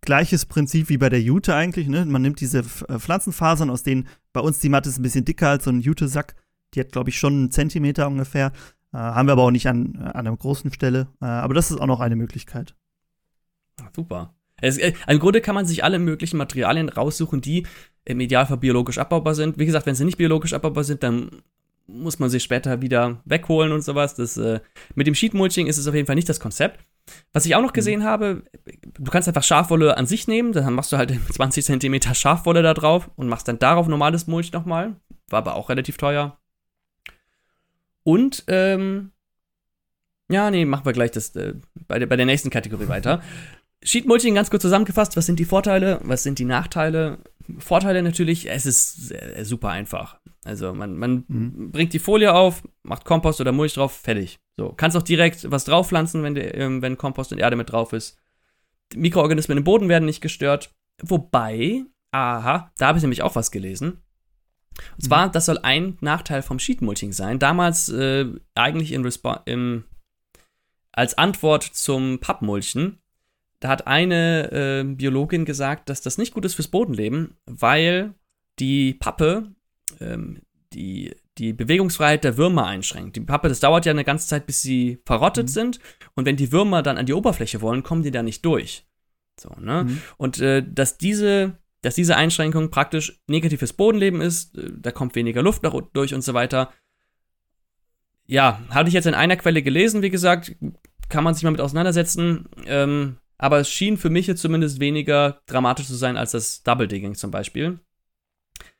[0.00, 1.88] gleiches Prinzip wie bei der Jute eigentlich.
[1.88, 2.04] Ne?
[2.06, 5.48] Man nimmt diese äh, Pflanzenfasern, aus denen bei uns die Matte ist ein bisschen dicker
[5.48, 6.34] als so ein Jute-Sack.
[6.74, 8.52] Die hat, glaube ich, schon einen Zentimeter ungefähr.
[8.92, 11.08] Äh, haben wir aber auch nicht an, an einer großen Stelle.
[11.20, 12.74] Äh, aber das ist auch noch eine Möglichkeit.
[13.94, 14.34] Super.
[14.60, 17.66] Es, äh, Im Grunde kann man sich alle möglichen Materialien raussuchen, die
[18.04, 19.58] im Idealfall biologisch abbaubar sind.
[19.58, 21.42] Wie gesagt, wenn sie nicht biologisch abbaubar sind, dann
[21.92, 24.14] muss man sie später wieder wegholen und sowas.
[24.14, 24.60] Das, äh,
[24.94, 26.80] mit dem Sheet-Mulching ist es auf jeden Fall nicht das Konzept.
[27.32, 27.74] Was ich auch noch mhm.
[27.74, 28.04] gesehen mhm.
[28.04, 28.42] habe,
[28.98, 32.74] du kannst einfach Schafwolle an sich nehmen, dann machst du halt 20 cm Schafwolle da
[32.74, 34.96] drauf und machst dann darauf normales Mulch nochmal.
[35.28, 36.38] War aber auch relativ teuer.
[38.02, 39.12] Und, ähm,
[40.28, 41.54] ja, nee, machen wir gleich das, äh,
[41.88, 43.22] bei, der, bei der nächsten Kategorie weiter.
[43.82, 47.18] Sheet Mulching ganz kurz zusammengefasst, was sind die Vorteile, was sind die Nachteile?
[47.58, 50.20] Vorteile natürlich, es ist super einfach.
[50.44, 51.70] Also man, man mhm.
[51.70, 54.38] bringt die Folie auf, macht Kompost oder Mulch drauf, fertig.
[54.56, 57.92] So, kannst auch direkt was draufpflanzen, wenn, der, ähm, wenn Kompost und Erde mit drauf
[57.92, 58.18] ist.
[58.92, 60.74] Die Mikroorganismen im Boden werden nicht gestört.
[61.02, 64.02] Wobei, aha, da habe ich nämlich auch was gelesen.
[64.96, 65.32] Und zwar, mhm.
[65.32, 67.38] das soll ein Nachteil vom Sheet-Mulching sein.
[67.38, 69.08] Damals äh, eigentlich in
[69.46, 69.84] im,
[70.92, 72.99] als Antwort zum Pappmulchen.
[73.60, 78.14] Da hat eine äh, Biologin gesagt, dass das nicht gut ist fürs Bodenleben, weil
[78.58, 79.54] die Pappe
[80.00, 80.40] ähm,
[80.72, 83.16] die, die Bewegungsfreiheit der Würmer einschränkt.
[83.16, 85.52] Die Pappe, das dauert ja eine ganze Zeit, bis sie verrottet mhm.
[85.52, 85.80] sind.
[86.14, 88.86] Und wenn die Würmer dann an die Oberfläche wollen, kommen die da nicht durch.
[89.38, 89.84] So, ne?
[89.84, 90.02] Mhm.
[90.16, 95.14] Und äh, dass diese dass diese Einschränkung praktisch negativ fürs Bodenleben ist, äh, da kommt
[95.14, 96.72] weniger Luft nach, durch und so weiter.
[98.26, 100.54] Ja, hatte ich jetzt in einer Quelle gelesen, wie gesagt,
[101.08, 102.48] kann man sich mal mit auseinandersetzen.
[102.66, 106.86] Ähm, aber es schien für mich jetzt zumindest weniger dramatisch zu sein als das Double
[106.86, 107.80] Digging zum Beispiel.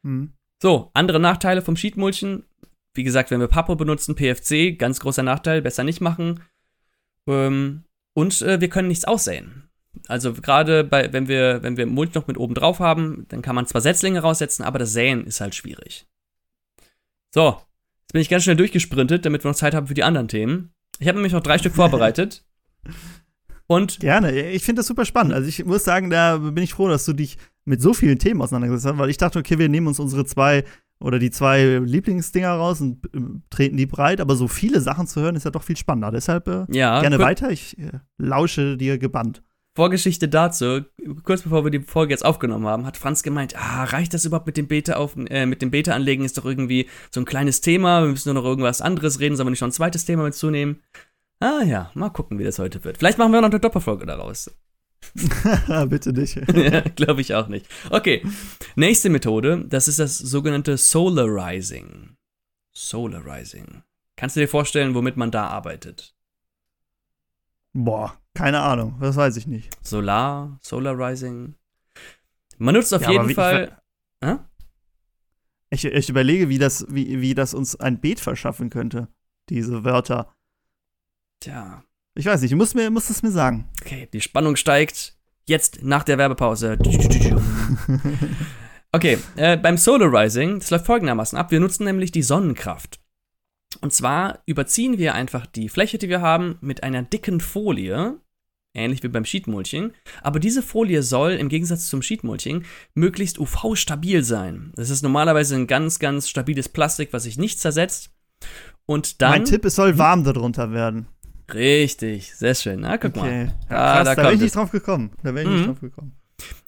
[0.02, 0.34] Mhm.
[0.62, 2.44] So, andere Nachteile vom Sheetmulchen.
[2.92, 6.42] Wie gesagt, wenn wir Papo benutzen, PFC, ganz großer Nachteil, besser nicht machen.
[7.26, 9.70] Ähm, und äh, wir können nichts aussäen.
[10.08, 13.54] Also gerade bei, wenn wir, wenn wir Mulch noch mit oben drauf haben, dann kann
[13.54, 16.06] man zwar Setzlinge raussetzen, aber das Säen ist halt schwierig.
[17.34, 17.56] So,
[18.02, 20.74] jetzt bin ich ganz schnell durchgesprintet, damit wir noch Zeit haben für die anderen Themen.
[20.98, 22.44] Ich habe nämlich noch drei Stück vorbereitet.
[23.70, 25.32] Und Gerne, ich finde das super spannend.
[25.32, 28.42] Also ich muss sagen, da bin ich froh, dass du dich mit so vielen Themen
[28.42, 30.64] auseinandergesetzt hast, weil ich dachte, okay, wir nehmen uns unsere zwei
[30.98, 35.20] oder die zwei Lieblingsdinger raus und äh, treten die breit, aber so viele Sachen zu
[35.20, 36.10] hören ist ja doch viel spannender.
[36.10, 37.52] Deshalb äh, ja, gerne weiter.
[37.52, 39.40] Ich äh, lausche dir gebannt.
[39.76, 40.80] Vorgeschichte dazu,
[41.22, 44.48] kurz bevor wir die Folge jetzt aufgenommen haben, hat Franz gemeint, ah, reicht das überhaupt
[44.48, 47.60] mit dem Beta auf, äh, mit dem Beta anlegen ist doch irgendwie so ein kleines
[47.60, 50.24] Thema, wir müssen nur noch irgendwas anderes reden, sollen wir nicht schon ein zweites Thema
[50.24, 50.80] mitzunehmen?
[51.40, 52.98] Ah ja, mal gucken, wie das heute wird.
[52.98, 54.50] Vielleicht machen wir noch eine Doppelfolge daraus.
[55.88, 56.36] Bitte nicht.
[56.54, 57.66] ja, Glaube ich auch nicht.
[57.90, 58.22] Okay,
[58.76, 62.16] nächste Methode, das ist das sogenannte Solarizing.
[62.72, 63.82] Solarizing.
[64.16, 66.14] Kannst du dir vorstellen, womit man da arbeitet?
[67.72, 69.70] Boah, keine Ahnung, das weiß ich nicht.
[69.82, 71.54] Solar, Solarizing.
[72.58, 73.80] Man nutzt auf ja, jeden Fall.
[75.70, 79.08] Ich, ich, ich, überlege, wie das, wie, wie das uns ein Beet verschaffen könnte,
[79.48, 80.34] diese Wörter.
[81.40, 81.82] Tja.
[82.14, 83.68] Ich weiß nicht, du musst, mir, musst es mir sagen.
[83.80, 85.14] Okay, die Spannung steigt.
[85.46, 86.78] Jetzt nach der Werbepause.
[88.92, 91.50] okay, äh, beim Solarizing, das läuft folgendermaßen ab.
[91.50, 93.00] Wir nutzen nämlich die Sonnenkraft.
[93.80, 98.20] Und zwar überziehen wir einfach die Fläche, die wir haben, mit einer dicken Folie,
[98.74, 99.92] ähnlich wie beim Sheetmulching.
[100.22, 102.64] Aber diese Folie soll im Gegensatz zum Sheetmulching
[102.94, 104.72] möglichst UV-stabil sein.
[104.76, 108.10] Das ist normalerweise ein ganz, ganz stabiles Plastik, was sich nicht zersetzt.
[108.86, 109.30] Und dann.
[109.30, 111.06] Mein Tipp, es soll warm darunter werden.
[111.54, 112.80] Richtig, sehr schön.
[112.80, 113.20] Na, guck okay.
[113.20, 113.44] mal.
[113.68, 115.10] Ja, krass, da, da bin ich nicht drauf gekommen.
[115.22, 115.54] Da bin ich mhm.
[115.56, 116.16] nicht drauf gekommen.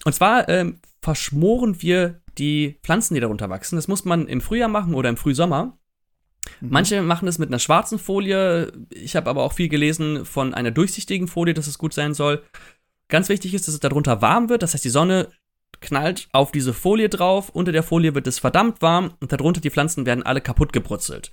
[0.05, 3.77] Und zwar ähm, verschmoren wir die Pflanzen, die darunter wachsen.
[3.77, 5.79] Das muss man im Frühjahr machen oder im Frühsommer.
[6.61, 6.69] Mhm.
[6.71, 8.73] Manche machen das mit einer schwarzen Folie.
[8.91, 12.43] Ich habe aber auch viel gelesen von einer durchsichtigen Folie, dass es gut sein soll.
[13.09, 14.63] Ganz wichtig ist, dass es darunter warm wird.
[14.63, 15.29] Das heißt, die Sonne
[15.81, 17.51] knallt auf diese Folie drauf.
[17.51, 21.33] Unter der Folie wird es verdammt warm und darunter die Pflanzen werden alle kaputt gebrutzelt.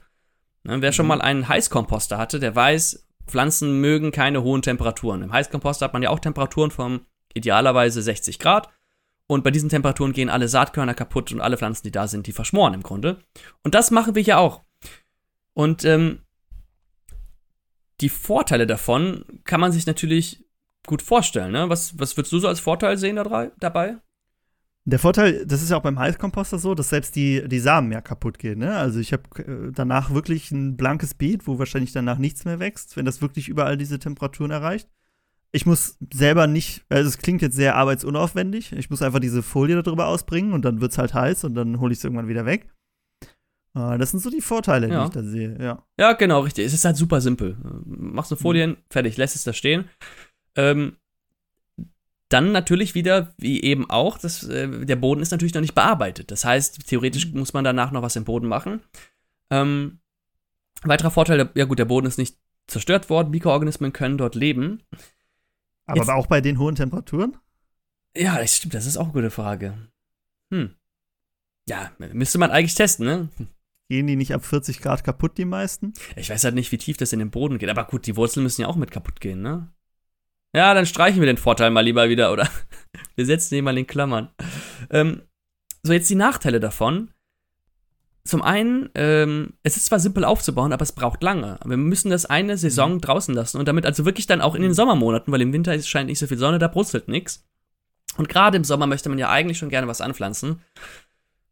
[0.63, 0.93] Ne, wer mhm.
[0.93, 5.21] schon mal einen Heißkomposter hatte, der weiß, Pflanzen mögen keine hohen Temperaturen.
[5.21, 8.69] Im Heißkomposter hat man ja auch Temperaturen von idealerweise 60 Grad.
[9.27, 12.31] Und bei diesen Temperaturen gehen alle Saatkörner kaputt und alle Pflanzen, die da sind, die
[12.31, 13.19] verschmoren im Grunde.
[13.63, 14.63] Und das machen wir hier auch.
[15.53, 16.23] Und ähm,
[18.01, 20.43] die Vorteile davon kann man sich natürlich
[20.87, 21.51] gut vorstellen.
[21.51, 21.69] Ne?
[21.69, 23.97] Was, was würdest du so als Vorteil sehen dabei?
[24.89, 28.01] Der Vorteil, das ist ja auch beim Heißkomposter so, dass selbst die, die Samen ja
[28.01, 28.59] kaputt gehen.
[28.59, 28.75] Ne?
[28.75, 32.97] Also ich habe äh, danach wirklich ein blankes Beet, wo wahrscheinlich danach nichts mehr wächst,
[32.97, 34.89] wenn das wirklich überall diese Temperaturen erreicht.
[35.51, 38.73] Ich muss selber nicht, also es klingt jetzt sehr arbeitsunaufwendig.
[38.73, 41.79] Ich muss einfach diese Folie darüber ausbringen und dann wird es halt heiß und dann
[41.79, 42.67] hole ich es irgendwann wieder weg.
[43.75, 45.01] Äh, das sind so die Vorteile, ja.
[45.01, 45.85] die ich da sehe, ja.
[45.99, 46.65] Ja, genau, richtig.
[46.65, 47.57] Es ist halt super simpel.
[47.85, 48.77] Machst du Folien, mhm.
[48.89, 49.85] fertig, lässt es da stehen.
[50.55, 50.97] Ähm,
[52.29, 56.31] dann natürlich wieder, wie eben auch, das, äh, der Boden ist natürlich noch nicht bearbeitet.
[56.31, 57.39] Das heißt, theoretisch mhm.
[57.39, 58.81] muss man danach noch was im Boden machen.
[59.49, 59.99] Ähm,
[60.83, 64.83] weiterer Vorteil, ja gut, der Boden ist nicht zerstört worden, Mikroorganismen können dort leben.
[65.87, 67.35] Aber Jetzt, auch bei den hohen Temperaturen?
[68.15, 69.89] Ja, das stimmt, das ist auch eine gute Frage.
[70.51, 70.75] Hm.
[71.67, 73.29] Ja, müsste man eigentlich testen, ne?
[73.89, 75.93] Gehen die nicht ab 40 Grad kaputt, die meisten?
[76.15, 77.69] Ich weiß halt nicht, wie tief das in den Boden geht.
[77.69, 79.67] Aber gut, die Wurzeln müssen ja auch mit kaputt gehen, ne?
[80.55, 82.49] Ja, dann streichen wir den Vorteil mal lieber wieder, oder?
[83.15, 84.29] wir setzen den mal in Klammern.
[84.89, 85.21] Ähm,
[85.83, 87.11] so, jetzt die Nachteile davon.
[88.25, 91.59] Zum einen, ähm, es ist zwar simpel aufzubauen, aber es braucht lange.
[91.65, 93.01] Wir müssen das eine Saison mhm.
[93.01, 96.09] draußen lassen und damit also wirklich dann auch in den Sommermonaten, weil im Winter scheint
[96.09, 97.47] nicht so viel Sonne, da brutzelt nichts.
[98.17, 100.61] Und gerade im Sommer möchte man ja eigentlich schon gerne was anpflanzen.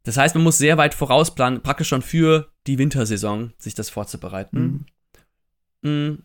[0.04, 4.86] Das heißt, man muss sehr weit vorausplanen, praktisch schon für die Wintersaison sich das vorzubereiten.
[5.82, 5.90] Mhm.
[5.90, 6.24] Mm.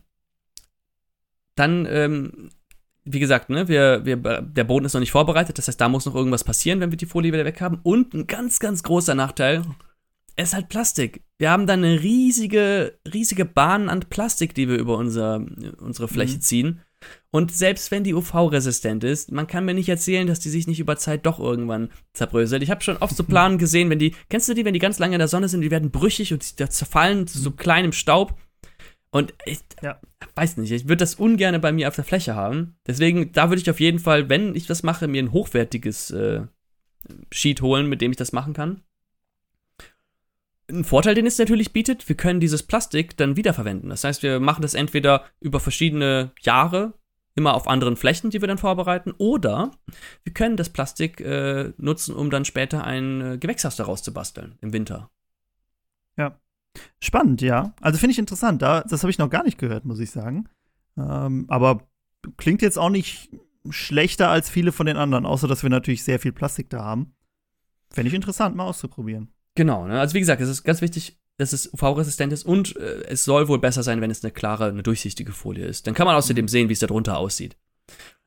[1.55, 2.49] Dann ähm,
[3.05, 6.05] wie gesagt, ne, wir, wir, der Boden ist noch nicht vorbereitet, das heißt, da muss
[6.05, 7.79] noch irgendwas passieren, wenn wir die Folie wieder weg haben.
[7.83, 9.63] Und ein ganz, ganz großer Nachteil,
[10.35, 11.21] es ist halt Plastik.
[11.37, 15.45] Wir haben da eine riesige, riesige Bahn an Plastik, die wir über unser,
[15.79, 16.41] unsere Fläche mhm.
[16.41, 16.81] ziehen.
[17.31, 20.79] Und selbst wenn die UV-resistent ist, man kann mir nicht erzählen, dass die sich nicht
[20.79, 22.63] über Zeit doch irgendwann zerbröselt.
[22.63, 24.99] Ich habe schon oft so Planen gesehen, wenn die, kennst du die, wenn die ganz
[24.99, 28.35] lange in der Sonne sind, die werden brüchig und die zerfallen zu so kleinem Staub.
[29.13, 29.99] Und ich ja.
[30.33, 32.77] weiß nicht, ich würde das ungern bei mir auf der Fläche haben.
[32.87, 36.47] Deswegen, da würde ich auf jeden Fall, wenn ich das mache, mir ein hochwertiges äh,
[37.31, 38.81] Sheet holen, mit dem ich das machen kann.
[40.67, 43.91] Ein Vorteil, den es natürlich bietet, wir können dieses Plastik dann wiederverwenden.
[43.91, 46.95] Das heißt, wir machen das entweder über verschiedene Jahre,
[47.35, 49.69] immer auf anderen Flächen, die wir dann vorbereiten, oder
[50.23, 54.57] wir können das Plastik äh, nutzen, um dann später ein äh, Gewächshaus daraus zu basteln
[54.61, 55.11] im Winter.
[56.17, 56.39] Ja.
[56.99, 57.73] Spannend, ja.
[57.81, 58.61] Also finde ich interessant.
[58.61, 60.49] Da, das habe ich noch gar nicht gehört, muss ich sagen.
[60.97, 61.87] Ähm, aber
[62.37, 63.29] klingt jetzt auch nicht
[63.69, 67.13] schlechter als viele von den anderen, außer dass wir natürlich sehr viel Plastik da haben.
[67.89, 69.29] Fände ich interessant, mal auszuprobieren.
[69.55, 69.99] Genau, ne?
[69.99, 73.47] also wie gesagt, es ist ganz wichtig, dass es UV-resistent ist und äh, es soll
[73.47, 75.87] wohl besser sein, wenn es eine klare, eine durchsichtige Folie ist.
[75.87, 76.49] Dann kann man außerdem mhm.
[76.49, 77.55] sehen, wie es da drunter aussieht.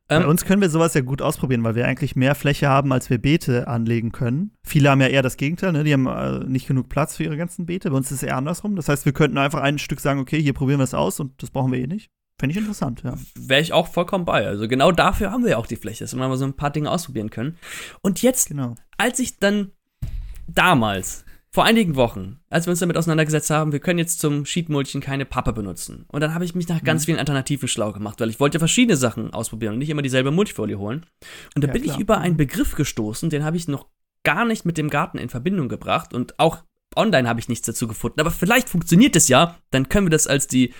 [0.08, 2.92] Bei ähm, uns können wir sowas ja gut ausprobieren, weil wir eigentlich mehr Fläche haben,
[2.92, 4.52] als wir Beete anlegen können.
[4.62, 5.82] Viele haben ja eher das Gegenteil, ne?
[5.82, 7.90] die haben äh, nicht genug Platz für ihre ganzen Beete.
[7.90, 8.76] Bei uns ist es eher andersrum.
[8.76, 11.42] Das heißt, wir könnten einfach ein Stück sagen, okay, hier probieren wir es aus und
[11.42, 12.10] das brauchen wir eh nicht.
[12.38, 13.14] Fände ich interessant, ja.
[13.34, 14.46] Wäre ich auch vollkommen bei.
[14.46, 16.70] Also genau dafür haben wir ja auch die Fläche, dass wir mal so ein paar
[16.70, 17.56] Dinge ausprobieren können.
[18.02, 18.74] Und jetzt, genau.
[18.98, 19.72] als ich dann
[20.46, 21.24] damals
[21.56, 25.24] vor einigen Wochen, als wir uns damit auseinandergesetzt haben, wir können jetzt zum Sheetmulchen keine
[25.24, 26.04] Pappe benutzen.
[26.08, 27.04] Und dann habe ich mich nach ganz mhm.
[27.06, 30.76] vielen Alternativen schlau gemacht, weil ich wollte verschiedene Sachen ausprobieren und nicht immer dieselbe Multifolie
[30.78, 31.06] holen.
[31.54, 31.94] Und da ja, bin klar.
[31.94, 33.86] ich über einen Begriff gestoßen, den habe ich noch
[34.22, 36.62] gar nicht mit dem Garten in Verbindung gebracht und auch
[36.94, 38.20] online habe ich nichts dazu gefunden.
[38.20, 40.74] Aber vielleicht funktioniert es ja, dann können wir das als die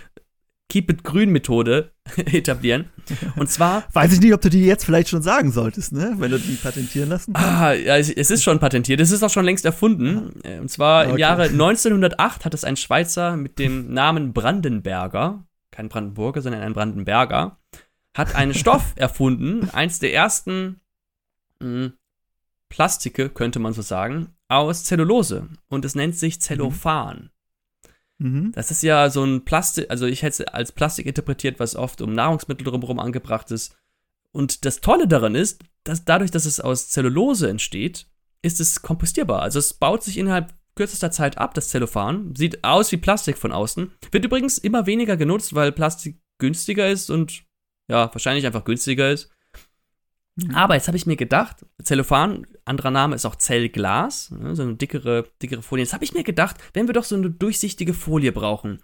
[0.69, 2.91] Keep It Grün Methode etablieren.
[3.37, 3.85] Und zwar.
[3.93, 6.14] Weiß ich nicht, ob du die jetzt vielleicht schon sagen solltest, ne?
[6.19, 7.49] Wenn du die patentieren lassen kannst.
[7.49, 9.01] Ah, ja, es ist schon patentiert.
[9.01, 10.41] Es ist auch schon längst erfunden.
[10.45, 10.61] Ah.
[10.61, 11.12] Und zwar okay.
[11.12, 16.73] im Jahre 1908 hat es ein Schweizer mit dem Namen Brandenberger, kein Brandenburger, sondern ein
[16.73, 17.59] Brandenberger,
[18.14, 20.81] hat einen Stoff erfunden, eins der ersten
[21.61, 21.93] mh, hm,
[22.69, 25.49] Plastike, könnte man so sagen, aus Zellulose.
[25.69, 27.17] Und es nennt sich Zellophan.
[27.17, 27.31] Mhm.
[28.19, 28.53] Mhm.
[28.53, 32.01] Das ist ja so ein Plastik, also ich hätte es als Plastik interpretiert, was oft
[32.01, 33.77] um Nahrungsmittel drumherum angebracht ist.
[34.33, 38.07] Und das Tolle daran ist, dass dadurch, dass es aus Zellulose entsteht,
[38.43, 39.43] ist es kompostierbar.
[39.43, 42.35] Also es baut sich innerhalb kürzester Zeit ab, das Zellophan.
[42.37, 43.93] Sieht aus wie Plastik von außen.
[44.11, 47.45] Wird übrigens immer weniger genutzt, weil Plastik günstiger ist und
[47.89, 49.31] ja, wahrscheinlich einfach günstiger ist.
[50.37, 50.55] Mhm.
[50.55, 54.74] Aber jetzt habe ich mir gedacht, Zellophan, anderer Name ist auch Zellglas, ne, so eine
[54.74, 55.84] dickere, dickere Folie.
[55.84, 58.82] Jetzt habe ich mir gedacht, wenn wir doch so eine durchsichtige Folie brauchen,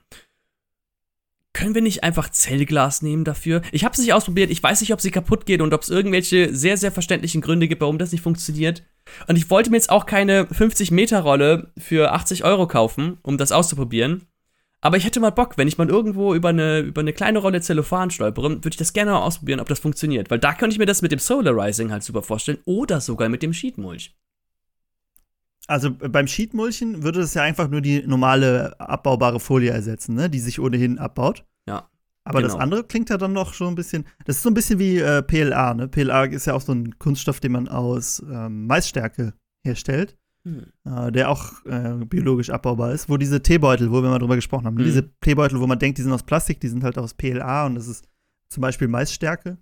[1.52, 3.60] können wir nicht einfach Zellglas nehmen dafür?
[3.72, 5.90] Ich habe es nicht ausprobiert, ich weiß nicht, ob sie kaputt geht und ob es
[5.90, 8.82] irgendwelche sehr, sehr verständlichen Gründe gibt, warum das nicht funktioniert.
[9.28, 14.26] Und ich wollte mir jetzt auch keine 50-Meter-Rolle für 80 Euro kaufen, um das auszuprobieren.
[14.84, 17.60] Aber ich hätte mal Bock, wenn ich mal irgendwo über eine, über eine kleine Rolle
[17.60, 20.28] Zellophan stolpere, würde ich das gerne mal ausprobieren, ob das funktioniert.
[20.28, 23.44] Weil da könnte ich mir das mit dem Solarizing halt super vorstellen oder sogar mit
[23.44, 24.16] dem Sheetmulch.
[25.68, 30.28] Also äh, beim Sheetmulchen würde das ja einfach nur die normale abbaubare Folie ersetzen, ne?
[30.28, 31.44] die sich ohnehin abbaut.
[31.68, 31.88] Ja.
[32.24, 32.52] Aber genau.
[32.52, 34.04] das andere klingt ja dann noch schon ein bisschen.
[34.24, 35.88] Das ist so ein bisschen wie äh, PLA, ne?
[35.88, 40.16] PLA ist ja auch so ein Kunststoff, den man aus ähm, Maisstärke herstellt.
[40.44, 40.66] Hm.
[40.84, 44.66] Äh, der auch äh, biologisch abbaubar ist, wo diese Teebeutel, wo wir mal drüber gesprochen
[44.66, 44.84] haben, hm.
[44.84, 47.76] diese Teebeutel, wo man denkt, die sind aus Plastik, die sind halt aus PLA und
[47.76, 48.08] das ist
[48.48, 49.58] zum Beispiel Maisstärke.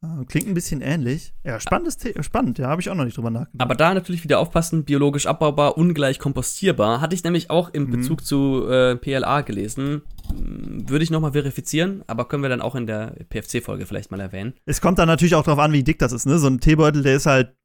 [0.00, 1.34] Äh, klingt ein bisschen ähnlich.
[1.42, 3.60] Ja, spannendes The spannend, ja, habe ich auch noch nicht drüber nachgedacht.
[3.60, 7.00] Aber da natürlich wieder aufpassen, biologisch abbaubar, ungleich kompostierbar.
[7.00, 7.90] Hatte ich nämlich auch im mhm.
[7.90, 10.02] Bezug zu äh, PLA gelesen.
[10.30, 14.20] Hm, würde ich nochmal verifizieren, aber können wir dann auch in der PFC-Folge vielleicht mal
[14.20, 14.54] erwähnen.
[14.66, 16.38] Es kommt dann natürlich auch darauf an, wie dick das ist, ne?
[16.38, 17.56] So ein Teebeutel, der ist halt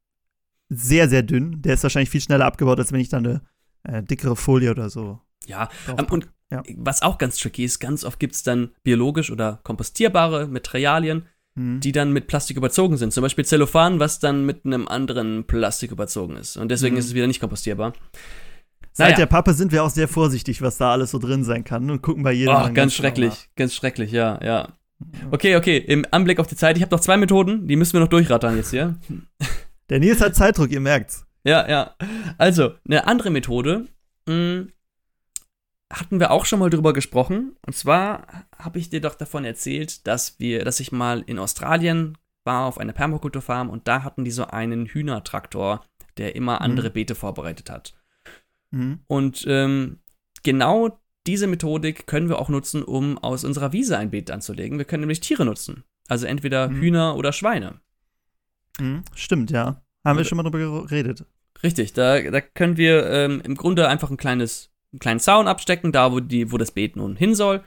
[0.76, 1.62] sehr, sehr dünn.
[1.62, 3.42] Der ist wahrscheinlich viel schneller abgebaut, als wenn ich dann eine
[3.84, 5.20] äh, dickere Folie oder so.
[5.46, 6.64] Ja, ähm, und ja.
[6.78, 11.80] was auch ganz tricky ist, ganz oft gibt es dann biologisch oder kompostierbare Materialien, mhm.
[11.80, 13.14] die dann mit Plastik überzogen sind.
[13.14, 16.58] Zum Beispiel Zellophan, was dann mit einem anderen Plastik überzogen ist.
[16.58, 17.00] Und deswegen mhm.
[17.00, 17.94] ist es wieder nicht kompostierbar.
[18.96, 19.18] Seit naja.
[19.18, 22.04] der Pappe sind wir auch sehr vorsichtig, was da alles so drin sein kann und
[22.04, 22.54] gucken bei jedem.
[22.54, 23.56] Oh, ganz schrecklich, nach.
[23.56, 24.78] ganz schrecklich, ja, ja.
[25.32, 28.02] Okay, okay, im Anblick auf die Zeit, ich habe noch zwei Methoden, die müssen wir
[28.02, 28.96] noch durchrattern jetzt hier.
[29.94, 31.24] Der Nils hat Zeitdruck, ihr merkt's.
[31.44, 31.96] Ja, ja.
[32.40, 33.86] Also, eine andere Methode,
[34.26, 34.72] mh, hm,
[35.92, 37.56] hatten wir auch schon mal drüber gesprochen.
[37.64, 42.18] Und zwar habe ich dir doch davon erzählt, dass wir, dass ich mal in Australien
[42.44, 45.86] war auf einer Permakulturfarm und da hatten die so einen Hühnertraktor,
[46.18, 46.62] der immer mhm.
[46.64, 47.94] andere Beete vorbereitet hat.
[48.72, 49.02] Mhm.
[49.06, 50.00] Und ähm,
[50.42, 54.80] genau diese Methodik können wir auch nutzen, um aus unserer Wiese ein Beet anzulegen.
[54.80, 55.84] Wir können nämlich Tiere nutzen.
[56.08, 56.82] Also entweder mhm.
[56.82, 57.80] Hühner oder Schweine.
[58.80, 59.83] Mhm, stimmt, ja.
[60.04, 61.26] Haben wir schon mal drüber geredet.
[61.62, 65.92] Richtig, da, da können wir ähm, im Grunde einfach ein kleines, einen kleinen Zaun abstecken,
[65.92, 67.64] da wo, die, wo das Beet nun hin soll.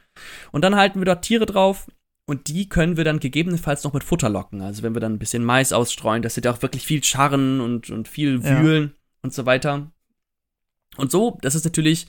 [0.53, 1.87] Und dann halten wir dort Tiere drauf
[2.27, 4.61] und die können wir dann gegebenenfalls noch mit Futter locken.
[4.61, 7.61] Also wenn wir dann ein bisschen Mais ausstreuen, dass sie da auch wirklich viel scharren
[7.61, 9.01] und, und viel wühlen ja.
[9.23, 9.91] und so weiter.
[10.97, 12.09] Und so, das ist natürlich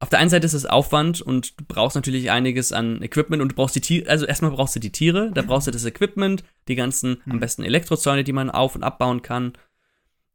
[0.00, 3.52] auf der einen Seite ist es Aufwand und du brauchst natürlich einiges an Equipment und
[3.52, 6.44] du brauchst die Tiere, also erstmal brauchst du die Tiere, da brauchst du das Equipment,
[6.68, 7.32] die ganzen, mhm.
[7.32, 9.54] am besten Elektrozäune, die man auf- und abbauen kann.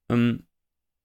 [0.09, 0.43] Ähm,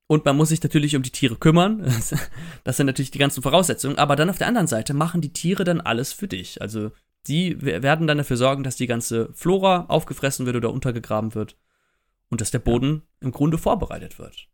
[0.08, 1.84] und man muss sich natürlich um die Tiere kümmern.
[2.64, 3.98] Das sind natürlich die ganzen Voraussetzungen.
[3.98, 6.60] Aber dann auf der anderen Seite machen die Tiere dann alles für dich.
[6.60, 6.90] Also
[7.26, 11.56] die werden dann dafür sorgen, dass die ganze Flora aufgefressen wird oder untergegraben wird.
[12.30, 14.48] Und dass der Boden im Grunde vorbereitet wird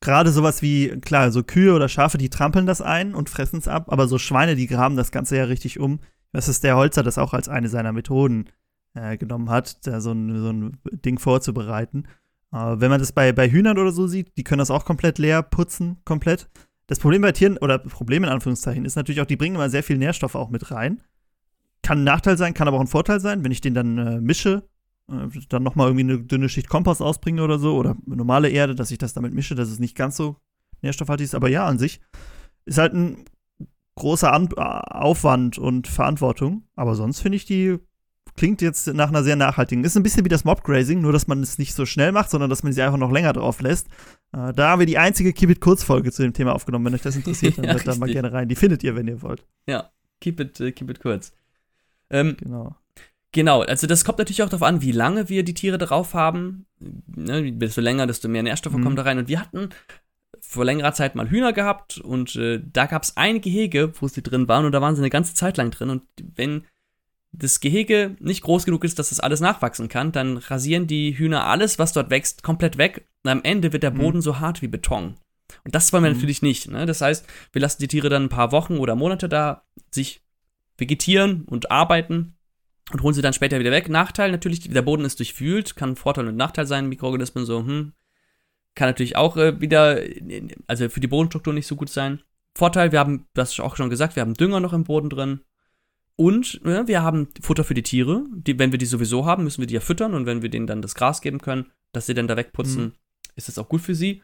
[0.00, 3.68] gerade sowas wie, klar, so Kühe oder Schafe, die trampeln das ein und fressen es
[3.68, 6.00] ab, aber so Schweine, die graben das Ganze ja richtig um.
[6.32, 8.48] Das ist der Holzer, das auch als eine seiner Methoden
[8.94, 12.04] äh, genommen hat, da so ein, so ein Ding vorzubereiten.
[12.52, 15.18] Äh, wenn man das bei, bei Hühnern oder so sieht, die können das auch komplett
[15.18, 16.48] leer putzen, komplett.
[16.86, 19.82] Das Problem bei Tieren, oder Problem in Anführungszeichen, ist natürlich auch, die bringen immer sehr
[19.82, 21.02] viel Nährstoffe auch mit rein.
[21.82, 24.20] Kann ein Nachteil sein, kann aber auch ein Vorteil sein, wenn ich den dann äh,
[24.20, 24.68] mische
[25.48, 28.98] dann nochmal irgendwie eine dünne Schicht Kompost ausbringe oder so oder normale Erde, dass ich
[28.98, 30.36] das damit mische, dass es nicht ganz so
[30.82, 31.34] nährstoffhaltig ist.
[31.34, 32.00] Aber ja, an sich
[32.66, 33.24] ist halt ein
[33.96, 36.64] großer An Aufwand und Verantwortung.
[36.76, 37.78] Aber sonst finde ich die
[38.38, 39.84] klingt jetzt nach einer sehr nachhaltigen.
[39.84, 42.48] Ist ein bisschen wie das Mobgrazing, nur dass man es nicht so schnell macht, sondern
[42.48, 43.88] dass man sie einfach noch länger drauf lässt.
[44.32, 46.86] Äh, da haben wir die einzige Keep It Kurzfolge zu dem Thema aufgenommen.
[46.86, 48.48] Wenn euch das interessiert, dann ja, hört da mal gerne rein.
[48.48, 49.44] Die findet ihr, wenn ihr wollt.
[49.66, 49.90] Ja,
[50.20, 51.32] keep it, uh, keep it kurz.
[52.10, 52.76] Ähm, genau.
[53.38, 56.66] Genau, also das kommt natürlich auch darauf an, wie lange wir die Tiere drauf haben.
[56.80, 58.82] Ne, desto länger, desto mehr Nährstoffe mhm.
[58.82, 59.16] kommen da rein.
[59.16, 59.68] Und wir hatten
[60.40, 64.24] vor längerer Zeit mal Hühner gehabt und äh, da gab es ein Gehege, wo sie
[64.24, 65.88] drin waren und da waren sie eine ganze Zeit lang drin.
[65.88, 66.02] Und
[66.34, 66.64] wenn
[67.30, 71.44] das Gehege nicht groß genug ist, dass das alles nachwachsen kann, dann rasieren die Hühner
[71.44, 73.06] alles, was dort wächst, komplett weg.
[73.22, 73.98] Und am Ende wird der mhm.
[73.98, 74.22] Boden mhm.
[74.22, 75.14] so hart wie Beton.
[75.62, 76.16] Und das wollen wir mhm.
[76.16, 76.72] natürlich nicht.
[76.72, 76.86] Ne?
[76.86, 79.62] Das heißt, wir lassen die Tiere dann ein paar Wochen oder Monate da
[79.92, 80.24] sich
[80.76, 82.34] vegetieren und arbeiten
[82.92, 83.88] und holen sie dann später wieder weg.
[83.88, 87.92] Nachteil natürlich, der Boden ist durchwühlt, kann Vorteil und Nachteil sein, Mikroorganismen so, hm,
[88.74, 90.00] kann natürlich auch äh, wieder,
[90.66, 92.20] also für die Bodenstruktur nicht so gut sein.
[92.54, 95.40] Vorteil, wir haben, das auch schon gesagt, wir haben Dünger noch im Boden drin.
[96.16, 98.24] Und ja, wir haben Futter für die Tiere.
[98.32, 100.14] Die, wenn wir die sowieso haben, müssen wir die ja füttern.
[100.14, 102.92] Und wenn wir denen dann das Gras geben können, dass sie dann da wegputzen, mhm.
[103.36, 104.22] ist das auch gut für sie.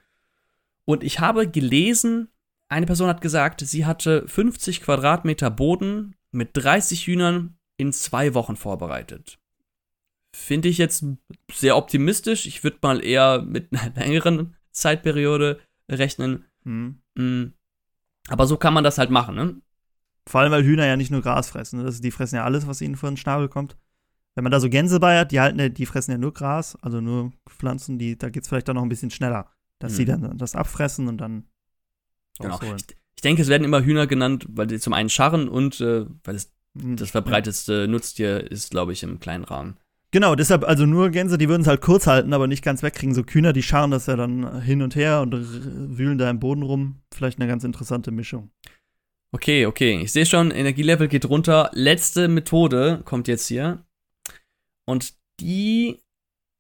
[0.85, 2.29] Und ich habe gelesen,
[2.69, 8.57] eine Person hat gesagt, sie hatte 50 Quadratmeter Boden mit 30 Hühnern in zwei Wochen
[8.57, 9.39] vorbereitet.
[10.35, 11.05] finde ich jetzt
[11.53, 12.47] sehr optimistisch.
[12.47, 16.45] Ich würde mal eher mit einer längeren Zeitperiode rechnen.
[16.65, 17.55] Mhm.
[18.29, 19.61] Aber so kann man das halt machen, ne?
[20.27, 21.81] Vor allem, weil Hühner ja nicht nur Gras fressen.
[21.81, 21.85] Ne?
[21.85, 23.77] Das, die fressen ja alles, was ihnen vor den Schnabel kommt.
[24.35, 27.01] Wenn man da so Gänse bei hat, die halten, die fressen ja nur Gras, also
[27.01, 29.97] nur Pflanzen, die, da geht es vielleicht dann noch ein bisschen schneller, dass mhm.
[29.97, 31.47] sie dann das abfressen und dann
[32.41, 32.59] genau.
[32.63, 32.85] Ich,
[33.17, 36.35] ich, denke, es werden immer Hühner genannt, weil sie zum einen scharren und äh, weil
[36.35, 36.53] es.
[36.75, 39.77] Das verbreitetste Nutztier ist, glaube ich, im kleinen Rahmen.
[40.11, 43.15] Genau, deshalb also nur Gänse, die würden es halt kurz halten, aber nicht ganz wegkriegen.
[43.15, 45.33] So Kühner, die scharren das ja dann hin und her und
[45.99, 47.01] wühlen da im Boden rum.
[47.13, 48.51] Vielleicht eine ganz interessante Mischung.
[49.33, 50.01] Okay, okay.
[50.01, 51.71] Ich sehe schon, Energielevel geht runter.
[51.73, 53.85] Letzte Methode kommt jetzt hier.
[54.87, 55.99] Und die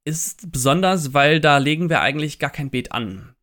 [0.04, 3.34] ist besonders, weil da legen wir eigentlich gar kein Beet an.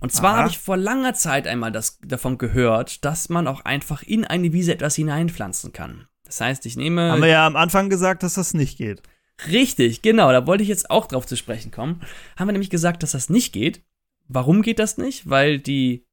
[0.00, 4.02] Und zwar habe ich vor langer Zeit einmal das, davon gehört, dass man auch einfach
[4.02, 6.06] in eine Wiese etwas hineinpflanzen kann.
[6.24, 7.12] Das heißt, ich nehme.
[7.12, 9.02] Haben wir ja am Anfang gesagt, dass das nicht geht.
[9.48, 10.32] Richtig, genau.
[10.32, 12.00] Da wollte ich jetzt auch drauf zu sprechen kommen.
[12.36, 13.82] Haben wir nämlich gesagt, dass das nicht geht.
[14.28, 15.28] Warum geht das nicht?
[15.28, 16.06] Weil die,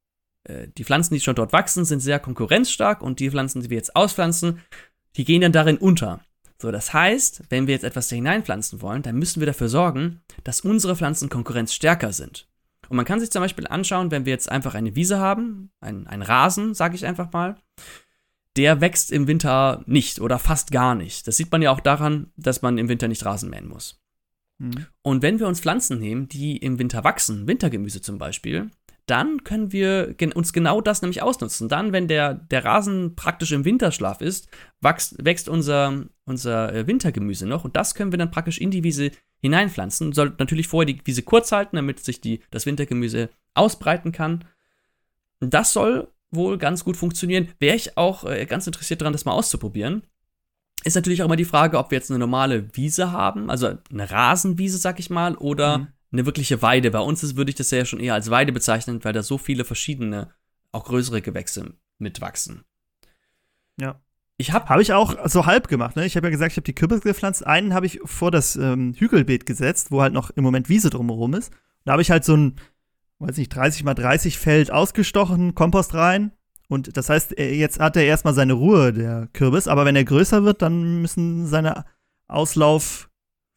[0.44, 3.76] äh, die Pflanzen, die schon dort wachsen, sind sehr konkurrenzstark und die Pflanzen, die wir
[3.76, 4.60] jetzt auspflanzen,
[5.16, 6.20] die gehen dann darin unter.
[6.60, 10.22] So, das heißt, wenn wir jetzt etwas da hineinpflanzen wollen, dann müssen wir dafür sorgen,
[10.42, 12.47] dass unsere Pflanzen konkurrenzstärker sind.
[12.88, 16.06] Und man kann sich zum Beispiel anschauen, wenn wir jetzt einfach eine Wiese haben, ein,
[16.06, 17.56] ein Rasen, sage ich einfach mal,
[18.56, 21.28] der wächst im Winter nicht oder fast gar nicht.
[21.28, 24.00] Das sieht man ja auch daran, dass man im Winter nicht Rasen mähen muss.
[24.58, 24.86] Mhm.
[25.02, 28.70] Und wenn wir uns Pflanzen nehmen, die im Winter wachsen, Wintergemüse zum Beispiel,
[29.06, 31.68] dann können wir uns genau das nämlich ausnutzen.
[31.68, 34.48] Dann, wenn der, der Rasen praktisch im Winterschlaf ist,
[34.80, 38.84] wächst, wächst unser, unser äh, Wintergemüse noch und das können wir dann praktisch in die
[38.84, 39.10] Wiese
[39.40, 40.12] hineinpflanzen.
[40.12, 44.44] Sollte natürlich vorher die Wiese kurz halten, damit sich die, das Wintergemüse ausbreiten kann.
[45.40, 47.48] Das soll wohl ganz gut funktionieren.
[47.58, 50.02] Wäre ich auch äh, ganz interessiert daran, das mal auszuprobieren.
[50.84, 54.10] Ist natürlich auch immer die Frage, ob wir jetzt eine normale Wiese haben, also eine
[54.10, 56.90] Rasenwiese, sag ich mal, oder mhm eine wirkliche Weide.
[56.90, 59.38] Bei uns ist, würde ich das ja schon eher als Weide bezeichnen, weil da so
[59.38, 60.32] viele verschiedene,
[60.72, 62.64] auch größere Gewächse mitwachsen.
[63.78, 64.00] Ja.
[64.40, 65.96] Ich habe hab ich auch so halb gemacht.
[65.96, 66.06] Ne?
[66.06, 67.44] Ich habe ja gesagt, ich habe die Kürbis gepflanzt.
[67.44, 71.34] Einen habe ich vor das ähm, Hügelbeet gesetzt, wo halt noch im Moment Wiese drumherum
[71.34, 71.52] ist.
[71.84, 72.56] Da habe ich halt so ein,
[73.18, 76.30] weiß nicht, 30 mal 30 Feld ausgestochen, Kompost rein.
[76.68, 79.66] Und das heißt, jetzt hat er erstmal seine Ruhe, der Kürbis.
[79.66, 81.84] Aber wenn er größer wird, dann müssen seine
[82.28, 83.08] Auslauf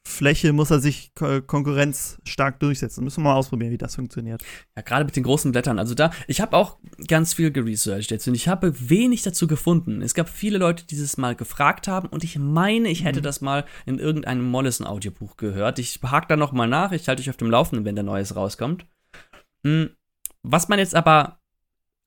[0.04, 3.04] Fläche muss er sich Konkurrenz stark durchsetzen.
[3.04, 4.42] Müssen wir mal ausprobieren, wie das funktioniert.
[4.76, 5.78] Ja, gerade mit den großen Blättern.
[5.78, 10.02] Also da, ich habe auch ganz viel geresearched jetzt und ich habe wenig dazu gefunden.
[10.02, 13.24] Es gab viele Leute, die dieses Mal gefragt haben und ich meine, ich hätte mhm.
[13.24, 15.78] das mal in irgendeinem Mollison-Audiobuch gehört.
[15.78, 16.92] Ich hake da noch mal nach.
[16.92, 18.88] Ich halte euch auf dem Laufenden, wenn der Neues rauskommt.
[19.64, 19.92] Hm,
[20.42, 21.40] was man jetzt aber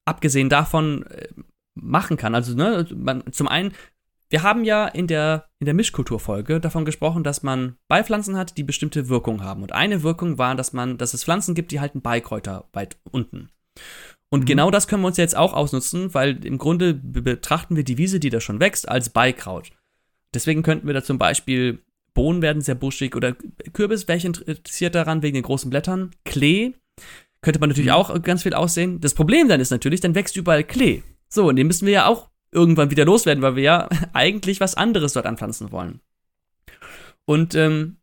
[0.05, 1.28] abgesehen davon äh,
[1.74, 3.72] machen kann, also ne, man, zum einen
[4.31, 8.64] wir haben ja in der, in der Mischkulturfolge davon gesprochen, dass man Beipflanzen hat, die
[8.64, 9.62] bestimmte Wirkung haben.
[9.62, 13.51] Und eine Wirkung war, dass man, dass es Pflanzen gibt, die halten Beikräuter weit unten.
[14.31, 14.47] Und mhm.
[14.47, 18.18] genau das können wir uns jetzt auch ausnutzen, weil im Grunde betrachten wir die Wiese,
[18.18, 19.70] die da schon wächst, als Beikraut.
[20.35, 21.79] Deswegen könnten wir da zum Beispiel
[22.14, 23.35] Bohnen werden sehr buschig oder
[23.72, 26.11] Kürbis, wäre ich interessiert daran wegen den großen Blättern.
[26.25, 26.72] Klee
[27.43, 27.97] könnte man natürlich mhm.
[27.97, 29.01] auch ganz viel aussehen.
[29.01, 31.03] Das Problem dann ist natürlich, dann wächst überall Klee.
[31.29, 34.74] So, und den müssen wir ja auch irgendwann wieder loswerden, weil wir ja eigentlich was
[34.74, 36.00] anderes dort anpflanzen wollen.
[37.26, 37.96] Und ähm,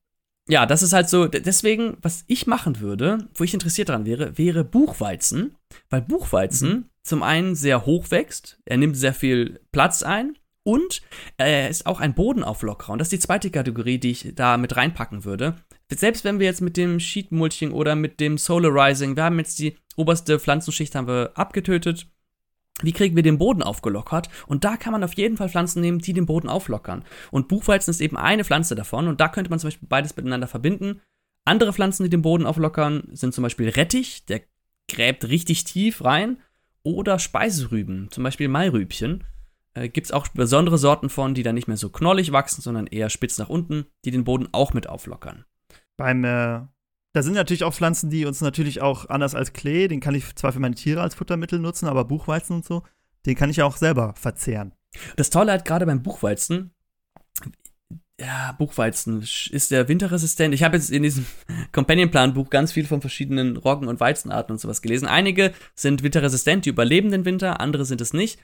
[0.47, 4.37] ja, das ist halt so, deswegen, was ich machen würde, wo ich interessiert daran wäre,
[4.37, 5.55] wäre Buchweizen,
[5.89, 6.85] weil Buchweizen mhm.
[7.03, 11.01] zum einen sehr hoch wächst, er nimmt sehr viel Platz ein und
[11.37, 12.93] er ist auch ein Bodenauflockerer.
[12.93, 15.55] Und das ist die zweite Kategorie, die ich da mit reinpacken würde.
[15.89, 19.59] Selbst wenn wir jetzt mit dem Sheet Mulching oder mit dem Solarizing, wir haben jetzt
[19.59, 22.07] die oberste Pflanzenschicht haben wir abgetötet,
[22.81, 24.29] wie kriegen wir den Boden aufgelockert?
[24.47, 27.03] Und da kann man auf jeden Fall Pflanzen nehmen, die den Boden auflockern.
[27.31, 29.07] Und Buchweizen ist eben eine Pflanze davon.
[29.07, 31.01] Und da könnte man zum Beispiel beides miteinander verbinden.
[31.45, 34.41] Andere Pflanzen, die den Boden auflockern, sind zum Beispiel Rettich, der
[34.87, 36.37] gräbt richtig tief rein.
[36.83, 39.23] Oder Speiserüben, zum Beispiel Mairübchen.
[39.73, 42.87] Äh, Gibt es auch besondere Sorten von, die dann nicht mehr so knollig wachsen, sondern
[42.87, 45.45] eher spitz nach unten, die den Boden auch mit auflockern.
[45.97, 46.61] Beim äh,
[47.13, 50.35] da sind natürlich auch Pflanzen, die uns natürlich auch anders als Klee, den kann ich
[50.35, 52.83] zwar für meine Tiere als Futtermittel nutzen, aber Buchweizen und so,
[53.25, 54.73] den kann ich auch selber verzehren.
[55.15, 56.71] Das Tolle halt gerade beim Buchweizen,
[58.21, 60.53] ja, Buchweizen ist der winterresistent.
[60.53, 61.25] Ich habe jetzt in diesem
[61.71, 65.07] Companion-Plan-Buch ganz viel von verschiedenen Roggen- und Weizenarten und sowas gelesen.
[65.07, 68.39] Einige sind winterresistent, die überleben den Winter, andere sind es nicht.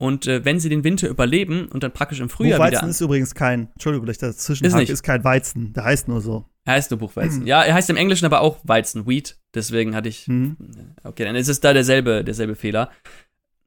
[0.00, 2.90] Und äh, wenn sie den Winter überleben und dann praktisch im Frühjahr Buchweizen wieder.
[2.90, 5.72] ist übrigens kein, Entschuldigung, dass ich dazwischen ist, ist kein Weizen.
[5.72, 6.46] Der heißt nur so.
[6.64, 7.46] Er heißt nur Buchweizen.
[7.46, 9.36] ja, er heißt im Englischen aber auch Weizen, Wheat.
[9.54, 10.28] Deswegen hatte ich.
[10.28, 10.56] Mhm.
[11.02, 12.92] Okay, dann ist es da derselbe, derselbe Fehler.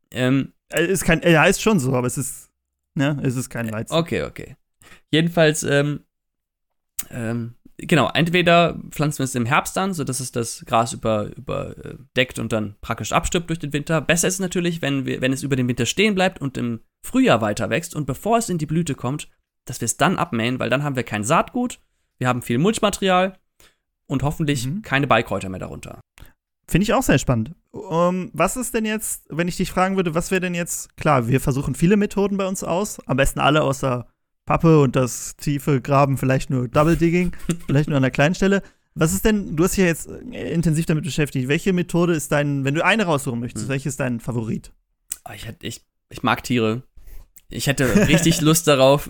[0.09, 2.49] Ähm, er, ist kein, er heißt schon so, aber es ist,
[2.95, 3.93] ne, es ist kein Weizen.
[3.93, 4.55] Okay, okay.
[5.09, 6.01] Jedenfalls, ähm,
[7.09, 12.39] ähm, genau, entweder pflanzen wir es im Herbst an, sodass es das Gras über, überdeckt
[12.39, 14.01] und dann praktisch abstirbt durch den Winter.
[14.01, 16.81] Besser ist es natürlich, wenn, wir, wenn es über den Winter stehen bleibt und im
[17.05, 19.29] Frühjahr weiter wächst und bevor es in die Blüte kommt,
[19.65, 21.79] dass wir es dann abmähen, weil dann haben wir kein Saatgut,
[22.17, 23.37] wir haben viel Mulchmaterial
[24.07, 24.81] und hoffentlich mhm.
[24.81, 25.99] keine Beikräuter mehr darunter.
[26.67, 27.53] Finde ich auch sehr spannend.
[27.71, 31.27] Um, was ist denn jetzt, wenn ich dich fragen würde, was wäre denn jetzt, klar,
[31.27, 34.07] wir versuchen viele Methoden bei uns aus, am besten alle außer
[34.51, 37.31] Pappe und das tiefe Graben, vielleicht nur Double Digging,
[37.67, 38.61] vielleicht nur an einer kleinen Stelle.
[38.95, 42.33] Was ist denn, du hast dich ja jetzt äh, intensiv damit beschäftigt, welche Methode ist
[42.33, 43.69] dein, wenn du eine raussuchen möchtest, hm.
[43.69, 44.73] welche ist dein Favorit?
[45.23, 46.83] Ah, ich, ich, ich mag Tiere.
[47.47, 49.09] Ich hätte richtig Lust darauf,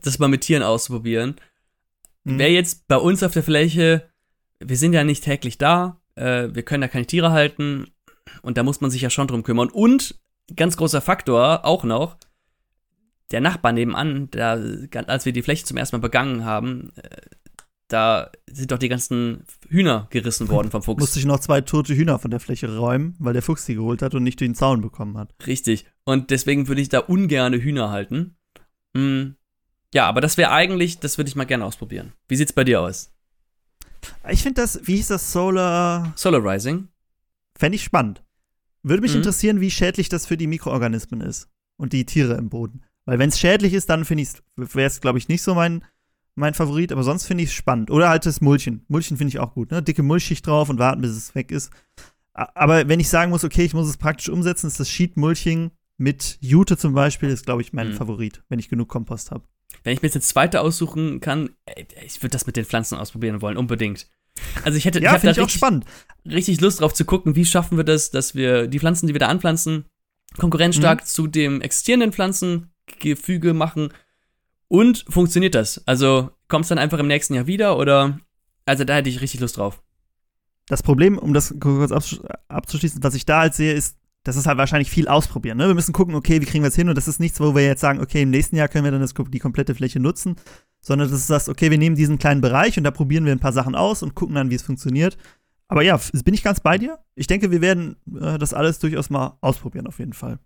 [0.00, 1.34] das mal mit Tieren auszuprobieren.
[2.24, 2.38] Hm.
[2.38, 4.08] Wer jetzt bei uns auf der Fläche,
[4.60, 7.88] wir sind ja nicht täglich da, äh, wir können da keine Tiere halten
[8.42, 9.70] und da muss man sich ja schon drum kümmern.
[9.70, 10.20] Und
[10.54, 12.16] ganz großer Faktor auch noch,
[13.30, 17.20] der Nachbar nebenan, der, als wir die Fläche zum ersten Mal begangen haben, äh,
[17.88, 21.00] da sind doch die ganzen Hühner gerissen worden vom Fuchs.
[21.00, 24.02] Musste ich noch zwei tote Hühner von der Fläche räumen, weil der Fuchs sie geholt
[24.02, 25.34] hat und nicht den Zaun bekommen hat.
[25.46, 25.86] Richtig.
[26.04, 28.36] Und deswegen würde ich da ungerne Hühner halten.
[28.94, 29.36] Hm.
[29.94, 32.12] Ja, aber das wäre eigentlich, das würde ich mal gerne ausprobieren.
[32.28, 33.10] Wie sieht's bei dir aus?
[34.28, 36.12] Ich finde das, wie hieß das, Solar.
[36.14, 36.88] Solar Rising.
[37.58, 38.22] Fände ich spannend.
[38.82, 39.18] Würde mich mhm.
[39.18, 41.48] interessieren, wie schädlich das für die Mikroorganismen ist
[41.78, 42.82] und die Tiere im Boden.
[43.08, 45.82] Weil wenn es schädlich ist, dann finde ich wäre es, glaube ich, nicht so mein,
[46.34, 47.90] mein Favorit, aber sonst finde ich es spannend.
[47.90, 48.84] Oder halt das Mulchen.
[48.88, 49.82] Mulchen finde ich auch gut, ne?
[49.82, 51.70] Dicke Mulchschicht drauf und warten, bis es weg ist.
[52.34, 56.36] Aber wenn ich sagen muss, okay, ich muss es praktisch umsetzen, ist das Sheet-Mulching mit
[56.42, 57.94] Jute zum Beispiel, ist, glaube ich, mein mhm.
[57.94, 59.44] Favorit, wenn ich genug Kompost habe.
[59.84, 61.48] Wenn ich mir jetzt eine zweite aussuchen kann,
[62.04, 64.06] ich würde das mit den Pflanzen ausprobieren wollen, unbedingt.
[64.64, 65.86] Also ich hätte, ja, ich, ich auch spannend.
[66.26, 69.18] richtig Lust drauf zu gucken, wie schaffen wir das, dass wir die Pflanzen, die wir
[69.18, 69.86] da anpflanzen,
[70.36, 71.06] konkurrenzstark mhm.
[71.06, 73.92] zu dem existierenden Pflanzen Gefüge machen.
[74.68, 75.82] Und funktioniert das?
[75.86, 78.18] Also kommt es dann einfach im nächsten Jahr wieder oder?
[78.66, 79.82] Also da hätte ich richtig Lust drauf.
[80.66, 84.58] Das Problem, um das kurz abzuschließen, was ich da halt sehe, ist, das ist halt
[84.58, 85.56] wahrscheinlich viel ausprobieren.
[85.56, 85.68] Ne?
[85.68, 86.90] Wir müssen gucken, okay, wie kriegen wir es hin?
[86.90, 89.00] Und das ist nichts, wo wir jetzt sagen, okay, im nächsten Jahr können wir dann
[89.00, 90.36] das, die komplette Fläche nutzen,
[90.80, 93.40] sondern das ist das, okay, wir nehmen diesen kleinen Bereich und da probieren wir ein
[93.40, 95.16] paar Sachen aus und gucken dann, wie es funktioniert.
[95.68, 96.98] Aber ja, bin ich ganz bei dir.
[97.14, 100.38] Ich denke, wir werden äh, das alles durchaus mal ausprobieren, auf jeden Fall.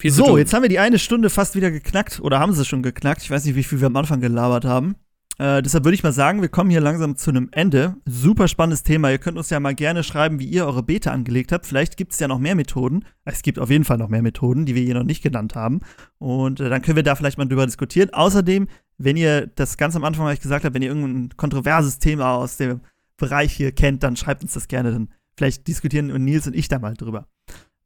[0.00, 2.82] Viel so, jetzt haben wir die eine Stunde fast wieder geknackt oder haben sie schon
[2.82, 3.22] geknackt.
[3.22, 4.96] Ich weiß nicht, wie viel wir am Anfang gelabert haben.
[5.38, 7.96] Äh, deshalb würde ich mal sagen, wir kommen hier langsam zu einem Ende.
[8.06, 9.10] Super spannendes Thema.
[9.10, 11.66] Ihr könnt uns ja mal gerne schreiben, wie ihr eure Beta angelegt habt.
[11.66, 13.04] Vielleicht gibt es ja noch mehr Methoden.
[13.24, 15.80] Es gibt auf jeden Fall noch mehr Methoden, die wir hier noch nicht genannt haben.
[16.18, 18.10] Und äh, dann können wir da vielleicht mal drüber diskutieren.
[18.12, 21.98] Außerdem, wenn ihr das ganz am Anfang, was ich gesagt habe, wenn ihr irgendein kontroverses
[21.98, 22.80] Thema aus dem
[23.18, 24.90] Bereich hier kennt, dann schreibt uns das gerne.
[24.90, 27.28] Dann vielleicht diskutieren Nils und ich da mal drüber.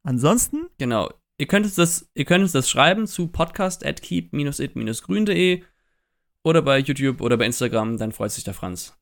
[0.03, 0.67] Ansonsten.
[0.77, 1.09] Genau.
[1.41, 5.63] Ihr könnt uns das, ihr könnt uns das schreiben zu podcast.keep-it-grün.de
[6.43, 8.95] oder bei YouTube oder bei Instagram, dann freut sich der Franz.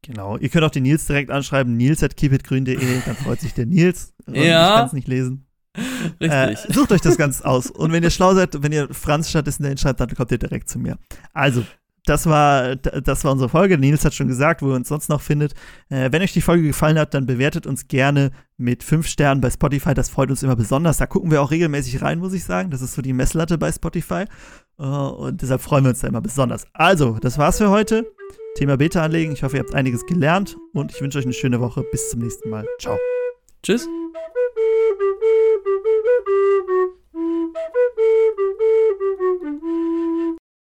[0.00, 0.38] Genau.
[0.38, 4.14] Ihr könnt auch den Nils direkt anschreiben, nils at keepitgrün.de, dann freut sich der Nils.
[4.28, 4.70] ja.
[4.70, 5.44] Ich kann es nicht lesen.
[6.22, 6.30] Richtig.
[6.30, 7.70] Äh, sucht euch das ganz aus.
[7.70, 10.70] Und wenn ihr schlau seid, wenn ihr Franz stattdessen dahin schreibt, dann kommt ihr direkt
[10.70, 10.96] zu mir.
[11.34, 11.66] Also,
[12.04, 13.78] das war, das war unsere Folge.
[13.78, 15.54] Nils hat schon gesagt, wo ihr uns sonst noch findet.
[15.88, 19.50] Äh, wenn euch die Folge gefallen hat, dann bewertet uns gerne mit 5 Sternen bei
[19.50, 19.94] Spotify.
[19.94, 20.96] Das freut uns immer besonders.
[20.96, 22.70] Da gucken wir auch regelmäßig rein, muss ich sagen.
[22.70, 24.24] Das ist so die Messlatte bei Spotify.
[24.78, 26.66] Äh, und deshalb freuen wir uns da immer besonders.
[26.72, 28.04] Also, das war's für heute.
[28.56, 29.32] Thema Beta anlegen.
[29.32, 31.84] Ich hoffe, ihr habt einiges gelernt und ich wünsche euch eine schöne Woche.
[31.90, 32.66] Bis zum nächsten Mal.
[32.80, 32.98] Ciao.
[33.62, 33.88] Tschüss.